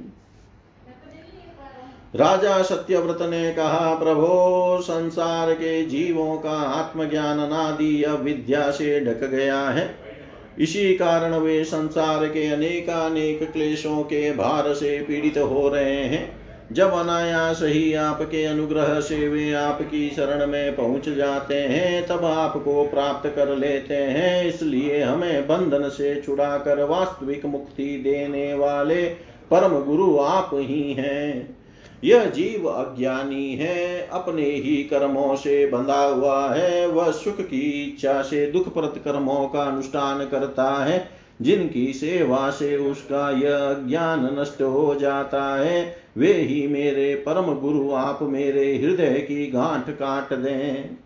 राजा 2.16 2.62
सत्यव्रत 2.62 3.18
ने 3.22 3.52
कहा, 3.52 3.94
प्रभो, 3.94 4.78
संसार 4.82 5.52
के 5.52 5.84
जीवों 5.84 6.38
का 6.38 6.50
आत्मज्ञान 6.50 7.38
नादि 7.38 8.04
विद्या 8.08 8.70
से 8.70 9.00
ढक 9.04 9.24
गया 9.24 9.60
है। 9.60 10.05
इसी 10.58 10.94
कारण 10.94 11.34
वे 11.34 11.64
संसार 11.64 12.26
के 12.26 12.46
अनेकानेक 12.46 13.52
क्लेशों 13.52 14.02
के 14.02 14.32
भार 14.32 14.74
से 14.74 14.98
पीड़ित 14.98 15.38
हो 15.38 15.68
रहे 15.68 15.94
हैं। 15.94 16.46
जब 16.72 16.92
अनायास 16.92 17.60
ही 17.62 17.94
आपके 17.94 18.44
अनुग्रह 18.44 19.00
से 19.00 19.28
वे 19.28 19.52
आपकी 19.52 20.10
शरण 20.10 20.46
में 20.46 20.76
पहुँच 20.76 21.08
जाते 21.08 21.54
हैं, 21.54 22.06
तब 22.06 22.24
आपको 22.24 22.84
प्राप्त 22.84 23.32
कर 23.36 23.56
लेते 23.56 23.94
हैं। 23.94 24.44
इसलिए 24.44 25.02
हमें 25.02 25.46
बंधन 25.46 25.88
से 25.88 26.22
छुड़ा 26.26 26.58
कर 26.58 26.82
वास्तविक 26.82 27.46
मुक्ति 27.46 28.00
देने 28.04 28.54
वाले 28.54 29.02
परम 29.50 29.84
गुरु 29.84 30.18
आप 30.18 30.50
ही 30.54 30.92
हैं। 30.92 31.56
यह 32.04 32.24
जीव 32.24 32.66
अज्ञानी 32.66 33.54
है, 33.54 34.08
अपने 34.12 34.42
ही 34.42 34.76
कर्मों 34.76 35.36
से 35.36 35.66
बंधा 35.66 36.04
हुआ 36.04 36.54
है, 36.54 36.86
वह 36.86 37.10
सुख 37.10 37.40
की 37.40 37.82
इच्छा 37.84 38.22
से 38.22 38.46
दुख 38.46 38.74
प्रत 38.74 38.94
कर्मों 39.04 39.48
का 39.48 39.62
अनुष्ठान 39.62 40.26
करता 40.26 40.84
है, 40.84 41.08
जिनकी 41.42 41.92
सेवा 41.92 42.50
से 42.50 42.76
उसका 42.76 43.30
यह 43.30 43.86
ज्ञान 43.88 44.36
नष्ट 44.40 44.62
हो 44.62 44.94
जाता 44.94 45.56
है, 45.56 45.96
वे 46.16 46.32
ही 46.32 46.66
मेरे 46.66 47.14
परम 47.14 47.54
गुरु, 47.54 47.92
आप 47.92 48.18
मेरे 48.22 48.76
हृदय 48.76 49.14
की 49.14 49.46
गांठ 49.46 49.90
काट 49.90 50.34
दें। 50.34 50.96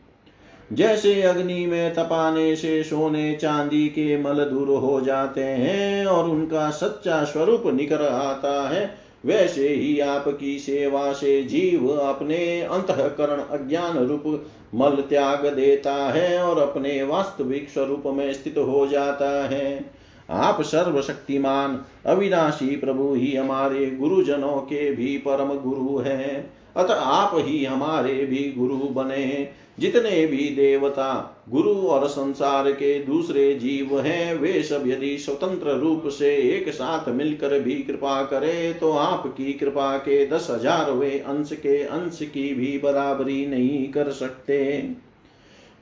जैसे 0.72 1.22
अग्नि 1.22 1.66
में 1.66 1.94
तपाने 1.94 2.56
से 2.56 2.82
सोने 2.82 3.34
चांदी 3.34 3.88
के 3.88 4.22
मल 4.22 4.44
दूर 4.44 4.68
हो 4.68 5.00
जाते 5.00 5.44
हैं, 5.44 6.06
और 6.06 6.24
उनका 6.24 6.70
सच्चा 6.70 7.24
स्वरूप 7.24 7.62
निकल 7.66 7.98
आता 7.98 8.68
है 8.68 9.09
वैसे 9.26 9.68
ही 9.68 10.00
आपकी 10.00 10.58
सेवा 10.58 11.12
से 11.12 11.42
जीव 11.42 11.88
अपने 11.88 12.62
अंतकरण 12.62 13.58
अज्ञान 13.58 13.98
रूप 13.98 14.46
मल 14.74 14.96
त्याग 14.96 15.46
देता 15.46 15.94
है 15.94 16.42
और 16.42 16.58
अपने 16.58 17.02
वास्तविक 17.02 17.68
स्वरूप 17.68 18.02
में 18.06 18.32
स्थित 18.32 18.58
हो 18.58 18.86
जाता 18.86 19.48
है। 19.48 19.92
आप 20.30 20.62
सर्वशक्तिमान, 20.62 21.84
अविनाशी 22.06 22.76
प्रभु 22.76 23.14
ही 23.14 23.36
हमारे 23.36 23.86
गुरुजनों 23.86 24.56
के 24.56 24.92
भी 24.92 25.18
परम 25.18 25.48
गुरु 25.48 25.98
हैं। 25.98 26.59
अतः 26.76 26.94
आप 26.94 27.32
ही 27.36 27.64
हमारे 27.64 28.14
भी 28.24 28.52
गुरु 28.58 28.76
बने। 28.94 29.48
जितने 29.78 30.24
भी 30.26 30.48
देवता 30.56 31.44
गुरु 31.48 31.74
और 31.86 32.06
संसार 32.08 32.70
के 32.72 32.98
दूसरे 33.04 33.52
जीव 33.54 33.98
हैं, 34.00 34.34
वे 34.34 34.62
सब 34.62 34.86
यदि 34.86 35.16
स्वतंत्र 35.18 35.76
रूप 35.76 36.08
से 36.08 36.34
एक 36.36 36.68
साथ 36.68 37.08
मिलकर 37.08 37.58
भी 37.60 37.74
कृपा 37.82 38.22
करे 38.22 38.72
तो 38.72 38.92
आपकी 38.92 39.52
कृपा 39.52 39.96
के 39.98 40.24
दस 40.26 40.48
हज़ार 40.50 40.90
वे 40.90 41.10
अंश 41.18 41.52
के 41.52 41.82
अंश 41.82 42.18
की 42.24 42.52
भी 42.54 42.78
बराबरी 42.78 43.44
नहीं 43.46 43.86
कर 43.88 44.10
सकते। 44.12 44.60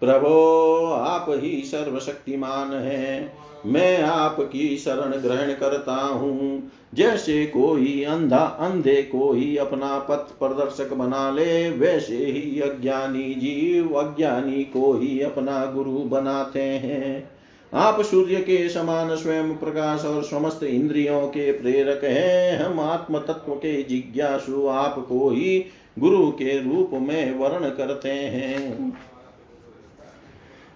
प्रभो, 0.01 0.84
आप 0.92 1.26
ही 1.28 1.62
सर्वशक्तिमान 1.64 2.72
हैं। 2.72 3.32
मैं 3.66 4.03
आपकी 4.03 4.76
शरण 4.76 5.20
ग्रहण 5.20 5.53
करता 5.53 5.94
हूँ। 5.94 6.72
जैसे 6.94 7.46
कोई 7.46 8.05
अंधा 8.05 8.38
अंधे 8.38 9.03
को 9.03 9.32
ही 9.32 9.57
अपना 9.57 9.99
पथ 9.99 10.38
प्रदर्शक 10.38 10.92
बना 10.92 11.30
ले, 11.30 11.70
वैसे 11.70 12.16
ही 12.16 12.61
अज्ञानी 12.61 13.34
जीव 13.34 13.94
अज्ञानी 13.94 14.64
को 14.64 14.92
ही 14.92 15.20
अपना 15.20 15.64
गुरु 15.64 15.90
बनाते 15.90 16.62
हैं। 16.62 17.30
आप 17.74 18.01
सूर्य 18.01 18.36
के 18.36 18.68
समान 18.68 19.16
स्वयं 19.16 19.57
प्रकाश 19.57 20.05
और 20.05 20.22
समस्त 20.22 20.62
इंद्रियों 20.62 21.26
के 21.26 21.53
प्रेरक 21.53 22.05
हैं। 22.05 22.64
हम 22.64 22.80
आत्म 22.80 23.18
तत्व 23.18 23.53
के 23.53 23.82
जिज्ञासु 23.82 24.66
आपको 24.68 25.30
ही 25.30 25.64
गुरु 25.99 26.30
के 26.30 26.59
रूप 26.59 26.90
में 26.92 27.38
वर्ण 27.38 27.68
करते 27.68 28.09
हैं। 28.09 28.92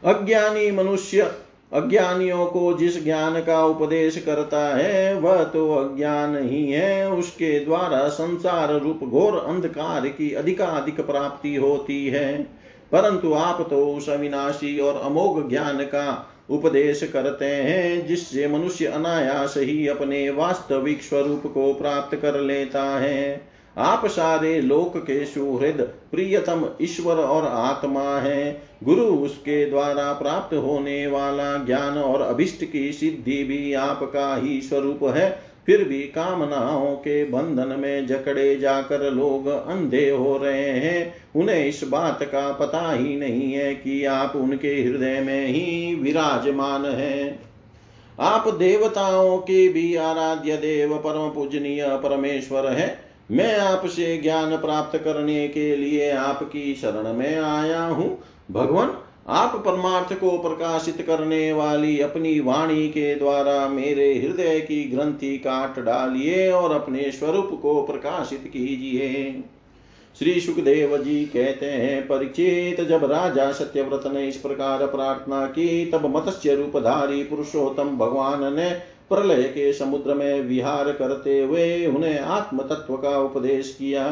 अज्ञानी 0.04 0.70
मनुष्य 0.70 1.32
अज्ञानियों 1.72 2.46
को 2.46 2.78
जिस 2.78 3.04
ज्ञान 3.04 3.42
का 3.42 3.64
उपदेश 3.64 4.18
करता 4.18 4.76
है, 4.76 5.20
वह 5.20 5.44
तो 5.44 5.74
अज्ञान 5.74 6.48
ही 6.48 6.72
है। 6.72 7.10
उसके 7.10 7.60
द्वारा 7.60 8.08
संसार 8.08 8.72
रूप 8.72 9.00
घोर 9.04 9.36
अंधकार 9.36 10.08
की 10.08 10.34
अधिकाधिक 10.34 11.00
प्राप्ति 11.00 11.54
होती 11.54 12.06
है। 12.06 12.42
परंतु 12.92 13.32
आप 13.32 13.66
तो 13.70 13.86
उस 13.86 14.10
अविनाशी 14.10 14.78
और 14.78 14.96
अमोघ 14.96 15.50
ज्ञान 15.50 15.78
का 15.78 16.32
उपदेश 16.50 17.10
करते 17.12 17.44
हैं, 17.44 18.06
जिससे 18.06 18.48
मनुष्य 18.48 18.86
अनायास 18.86 19.54
ही 19.56 19.88
अपने 19.88 20.30
वास्तविक 20.30 21.02
स्वरूप 21.02 21.42
को 21.54 21.74
प्राप्त 21.74 22.16
कर 22.16 22.40
लेता 22.40 22.84
है। 22.84 23.51
आप 23.78 24.06
सारे 24.06 24.60
लोक 24.60 24.96
के 24.96 25.24
सुहृद 25.26 25.80
प्रियतम 26.10 26.68
ईश्वर 26.82 27.14
और 27.14 27.46
आत्मा 27.46 28.18
है। 28.18 28.62
गुरु 28.84 29.02
उसके 29.02 29.70
द्वारा 29.70 30.12
प्राप्त 30.12 30.54
होने 30.54 31.06
वाला 31.06 31.64
ज्ञान 31.64 31.98
और 31.98 32.22
अभिष्ट 32.22 32.64
की 32.64 32.92
सिद्धि 32.92 33.44
भी 33.44 33.74
आपका 33.74 34.36
ही 34.36 34.60
स्वरूप 34.60 35.04
है। 35.04 35.52
फिर 35.66 35.84
भी 35.84 36.02
कामनाओं 36.02 36.96
के 36.96 37.24
बंधन 37.24 37.76
में 37.80 38.06
जकड़े 38.06 38.56
जाकर 38.56 39.10
लोग 39.10 39.46
अंधे 39.46 40.10
हो 40.10 40.38
रहे 40.38 40.70
हैं। 40.70 41.14
उन्हें 41.36 41.66
इस 41.66 41.84
बात 41.84 42.22
का 42.22 42.52
पता 42.52 42.92
ही 42.92 43.16
नहीं 43.16 43.52
है 43.52 43.74
कि 43.74 44.04
आप 44.04 44.36
उनके 44.36 44.82
हृदय 44.82 45.20
में 45.20 45.46
ही 45.46 45.94
विराजमान 45.94 46.86
हैं। 46.86 47.38
आप 48.20 48.48
देवताओं 48.48 49.38
के 49.38 49.68
भी 49.68 49.96
आराध्य 49.96 50.56
देव 50.56 50.94
परम 50.94 51.28
पूजनीय 51.28 51.86
परमेश्वर 51.88 52.66
है। 52.66 53.01
मैं 53.32 53.58
आपसे 53.58 54.16
ज्ञान 54.16 54.56
प्राप्त 54.56 54.98
करने 54.98 55.48
के 55.48 55.76
लिए 55.76 56.10
आपकी 56.10 56.74
शरण 56.74 57.12
में 57.12 57.38
आया 57.38 57.84
हूँ। 57.84 58.18
भगवान, 58.50 58.94
आप 59.28 59.62
परमार्थ 59.66 60.20
को 60.20 60.38
प्रकाशित 60.38 61.02
करने 61.06 61.52
वाली 61.52 62.00
अपनी 62.00 62.40
वाणी 62.40 62.88
के 62.88 63.14
द्वारा 63.14 63.68
मेरे 63.68 64.14
हृदय 64.14 64.60
की 64.60 64.84
ग्रंथि 64.84 65.38
काट 65.38 65.80
डालिए 65.80 66.50
और 66.50 66.72
अपने 66.72 67.10
स्वरूप 67.10 67.58
को 67.62 67.82
प्रकाशित 67.82 68.50
कीजिए। 68.52 69.44
श्री 70.18 70.40
सुखदेव 70.40 70.98
जी 70.98 71.24
कहते 71.24 71.66
हैं, 71.66 72.02
परिचित, 72.02 72.80
जब 72.80 73.04
राजा 73.04 73.52
सत्यव्रत 73.52 74.12
ने 74.12 74.28
इस 74.28 74.36
प्रकार 74.36 74.86
प्रार्थना 74.86 75.46
की, 75.46 75.86
तब 75.86 76.16
मत्स्य 76.16 76.54
रूपधारी 76.54 77.24
पुरुषोत्तम 77.24 77.96
भगवान 77.96 78.56
ने 78.56 78.70
प्रलय 79.14 79.42
के 79.42 79.72
समुद्र 79.72 80.14
में 80.14 80.40
विहार 80.40 80.92
करते 80.92 81.40
हुए 81.40 81.86
उन्हें 81.86 82.18
आत्म 82.18 82.58
तत्व 82.58 82.96
का 82.96 83.18
उपदेश 83.18 83.76
किया। 83.78 84.06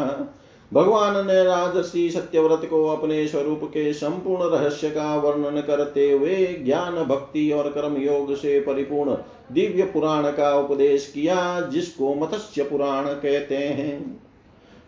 भगवान 0.73 1.27
ने 1.27 1.45
राजसी 1.45 2.11
सत्यव्रत 2.11 2.61
को 2.71 2.87
अपने 2.89 3.27
स्वरूप 3.29 3.61
के 3.65 3.93
संपूर्ण 3.93 4.51
रहस्य 4.51 4.91
का 4.91 5.17
वर्णन 5.17 5.61
करते 5.61 6.11
हुए 6.13 6.47
ज्ञान, 6.65 7.05
भक्ति 7.05 7.51
और 7.51 7.71
कर्म 7.71 7.97
योग 7.97 8.35
से 8.35 8.61
परिपूर्ण 8.61 9.17
दिव्य 9.53 9.83
पुराण 9.83 10.23
का 10.23 10.55
उपदेश 10.59 11.11
किया, 11.15 11.61
जिसको 11.61 12.15
मत्स्य 12.15 12.63
पुराण 12.63 13.07
कहते 13.07 13.57
हैं। 13.57 14.30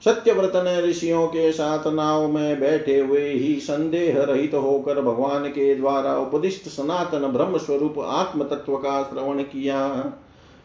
सत्यव्रत 0.05 0.53
ने 0.57 0.81
ऋषियों 0.81 1.27
के 1.27 1.51
साथ 1.53 1.87
नाव 1.87 2.27
में 2.29 2.61
बैठे 2.61 2.99
हुए 2.99 3.29
ही 3.29 3.55
संदेह 3.57 4.21
रहित 4.21 4.55
होकर 4.55 5.01
भगवान 5.01 5.47
के 5.49 5.75
द्वारा 5.75 6.17
उपदिष्ट 6.17 6.69
सनातन 6.69 7.27
ब्रह्म 7.29 7.59
स्वरूप 7.59 7.99
आत्म 7.99 8.45
तत्व 8.45 8.77
का 8.77 9.03
श्रवण 9.03 9.43
किया। 9.43 10.13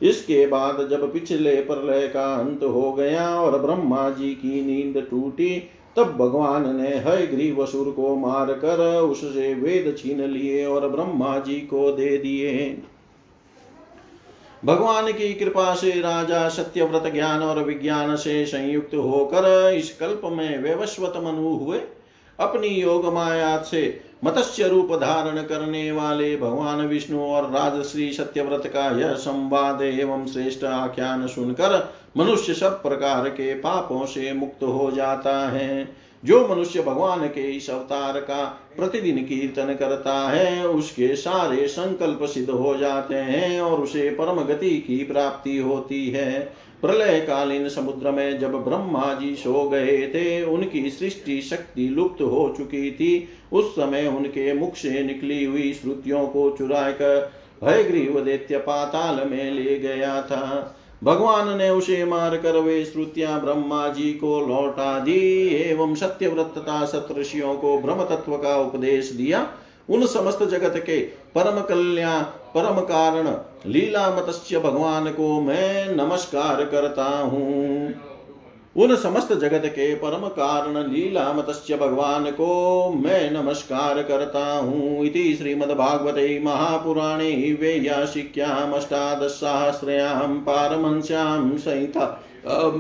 इसके 0.02 0.46
बाद 0.48 0.88
जब 0.90 1.12
पिछले 1.14 1.56
प्रलय 1.56 2.08
का 2.08 2.34
अंत 2.36 2.64
हो 2.64 2.92
गया 2.94 3.30
और 3.40 3.60
ब्रह्मा 3.60 4.10
जी 4.10 4.30
की 4.30 4.62
नींद 4.62 5.06
टूटी, 5.12 5.60
तब 5.98 6.16
भगवान 6.18 6.76
ने 6.76 6.90
हय 6.98 7.26
ग्रीवसुर 7.28 7.92
को 7.92 8.16
मार 8.16 8.54
कर 8.54 8.84
उससे 9.02 9.54
वेद 9.54 9.96
छीन 9.98 10.22
लिए 10.24 10.66
और 10.66 10.88
ब्रह्मा 10.90 11.38
जी 11.40 11.60
को 11.62 11.92
दे 11.92 12.18
दिए। 12.18 12.78
भगवान 14.66 15.12
की 15.12 15.34
कृपा 15.34 15.74
से 15.76 15.92
राजा 15.92 16.50
सत्यव्रत 16.50 17.14
ज्ञान 17.14 17.44
और 17.44 17.64
विज्ञान 17.64 18.16
से 18.16 18.46
संयुक्त 18.46 18.96
होकर 18.96 19.74
इस 19.78 19.98
कल्प 19.98 20.22
में 20.26 20.64
व्यवस्वत 20.64 21.14
मनु 21.18 21.50
हुए। 21.56 21.82
अपनी 22.40 22.68
योग 22.68 23.14
माया 23.14 23.58
से 23.62 24.02
मत्स्य 24.24 24.68
रूप 24.68 24.92
धारण 24.92 25.44
करने 25.44 25.92
वाले 25.92 26.38
भगवान 26.38 26.88
विष्णु 26.88 27.22
और 27.22 27.50
राजश्री 27.50 28.14
सत्यव्रत 28.14 28.68
का 28.68 29.00
यह 29.00 29.14
संवाद 29.14 29.82
एवं 29.82 30.26
श्रेष्ठ 30.28 30.64
आख्यान 30.64 31.28
सुनकर 31.28 31.94
मनुष्य 32.18 32.54
सब 32.54 32.82
प्रकार 32.84 33.30
के 33.30 33.54
पापों 33.54 34.06
से 34.06 34.34
मुक्त 34.34 34.64
हो 34.64 34.92
जाता 34.92 35.50
है। 35.50 36.07
जो 36.26 36.48
मनुष्य 36.48 36.82
भगवान 36.82 37.28
के 37.28 37.42
इस 37.42 37.70
अवतार 37.70 38.20
का 38.20 38.44
प्रतिदिन 38.78 39.18
कीर्तन 39.18 39.74
करता 39.74 40.30
है, 40.30 40.68
उसके 40.68 41.16
सारे 41.16 41.68
संकल्प 41.68 42.24
सिद्ध 42.24 42.50
हो 42.50 42.78
जाते 42.78 43.16
हैं 43.16 43.62
और 43.62 43.82
उसे 43.82 44.10
परम 44.10 44.42
गति 44.42 44.70
की 44.70 45.04
प्राप्ति 45.04 45.58
होती 45.58 46.10
है। 46.10 46.40
प्रलय 46.82 47.20
कालीन 47.20 47.70
समुद्र 47.70 48.12
में 48.12 48.40
जब 48.40 48.52
ब्रह्मा 48.64 49.14
जी 49.14 49.36
सो 49.36 49.70
गए 49.70 50.08
थे, 50.08 50.44
उनकी 50.44 50.90
सृष्टि 50.90 51.42
शक्ति 51.42 51.88
लुप्त 51.88 52.22
हो 52.22 52.54
चुकी 52.58 52.92
थी। 52.92 53.30
उस 53.52 53.72
समय 53.72 54.08
उनके 54.08 54.54
मुख 54.54 54.76
से 54.76 55.04
निकली 55.04 55.44
हुई 55.46 55.74
श्रुतियों 55.74 56.28
को 56.28 56.50
चुरा 56.58 56.92
कर 56.92 57.32
हयग्रीव 57.64 58.20
दैत्य 58.22 58.58
पाताल 58.58 59.28
में 59.30 59.52
ले 59.52 59.80
गया 59.80 60.22
था। 60.22 60.76
भगवान 61.04 61.58
ने 61.58 61.70
उसे 61.70 62.04
मार 62.06 62.38
कर 62.38 62.58
वे 62.58 62.84
श्रुतियाँ 62.86 63.40
ब्रह्मा 63.42 63.88
जी 63.88 64.12
को 64.14 64.40
लौटा 64.42 65.00
दी, 65.00 65.48
एवं 65.48 65.96
सत्यव्रत 65.96 66.54
तथा 66.58 66.86
सतृषियों 66.86 67.54
को 67.56 67.78
ब्रह्म 67.78 68.04
तत्व 68.06 68.38
का 68.38 68.58
उपदेश 68.58 69.12
दिया। 69.12 69.48
उन 69.90 70.06
समस्त 70.06 70.44
जगत 70.44 70.74
के 70.78 71.00
परम 71.36 71.62
कल्याण, 71.62 72.24
परम 72.56 72.80
कारण 72.82 73.28
लीला 73.66 74.10
मतस्य 74.10 74.60
भगवान 74.60 75.12
को 75.12 75.40
मैं 75.42 75.96
नमस्कार 75.96 76.66
करता 76.66 77.04
हूँ। 77.04 77.94
उन 78.78 78.96
समस्त 78.96 79.34
जगत 79.34 79.62
के 79.66 79.96
परम 79.96 80.28
कारण 80.28 80.92
लीला 80.92 81.34
मत्स्य 81.34 81.78
भगवान 81.78 82.32
को 82.32 82.92
मैं 82.96 83.32
नमस्कार 83.32 84.04
करता 84.04 84.58
हूँ। 84.58 85.06
इति 85.06 85.36
श्रीमद्भागवते 85.36 86.40
महापुराणे 86.40 87.58
वेयाशिक्याम् 87.62 88.74
अष्टादशसहस्रयां 88.74 90.42
पारमंस्यां 90.42 91.58
संहिता 91.58 92.24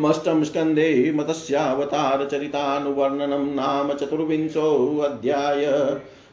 अष्टम 0.09 0.43
स्कन्धे 0.43 1.11
मत्स्यावतारचरितानुवर्णनं 1.15 3.55
नाम 3.55 3.93
चतुर्विंशोऽध्याय 3.93 5.65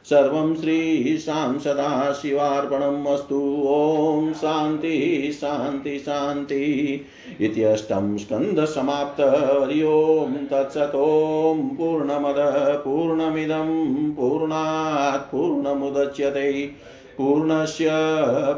सर्वं 0.05 0.55
श्रीशां 0.55 1.59
सदाशिवार्पणम् 1.59 3.07
अस्तु 3.07 3.65
ॐ 3.69 4.33
शान्तिः, 4.33 5.33
शान्ति 5.33 5.99
शान्ति। 5.99 7.01
इत्यष्टं 7.41 8.19
स्कन्धसमाप्त 8.19 9.21
हरि 9.21 9.83
ओं 9.83 10.27
तत्सत् 10.27 11.79
पूर्णमद, 11.79 12.37
पूर्णमिदं 12.85 14.13
पूर्णात् 14.13 15.33
पूर्णमुदच्यते। 15.33 16.71
पूर्णस्य 17.19 17.91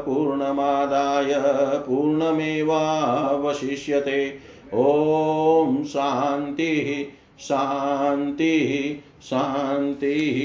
पूर्णमादाय 0.05 1.33
पूर्णमेवावशिष्यते। 1.79 4.39
ॐ 4.73 5.83
शान्तिः 5.83 7.13
शान्तिः। 7.39 9.06
शान्तिः 9.21 10.37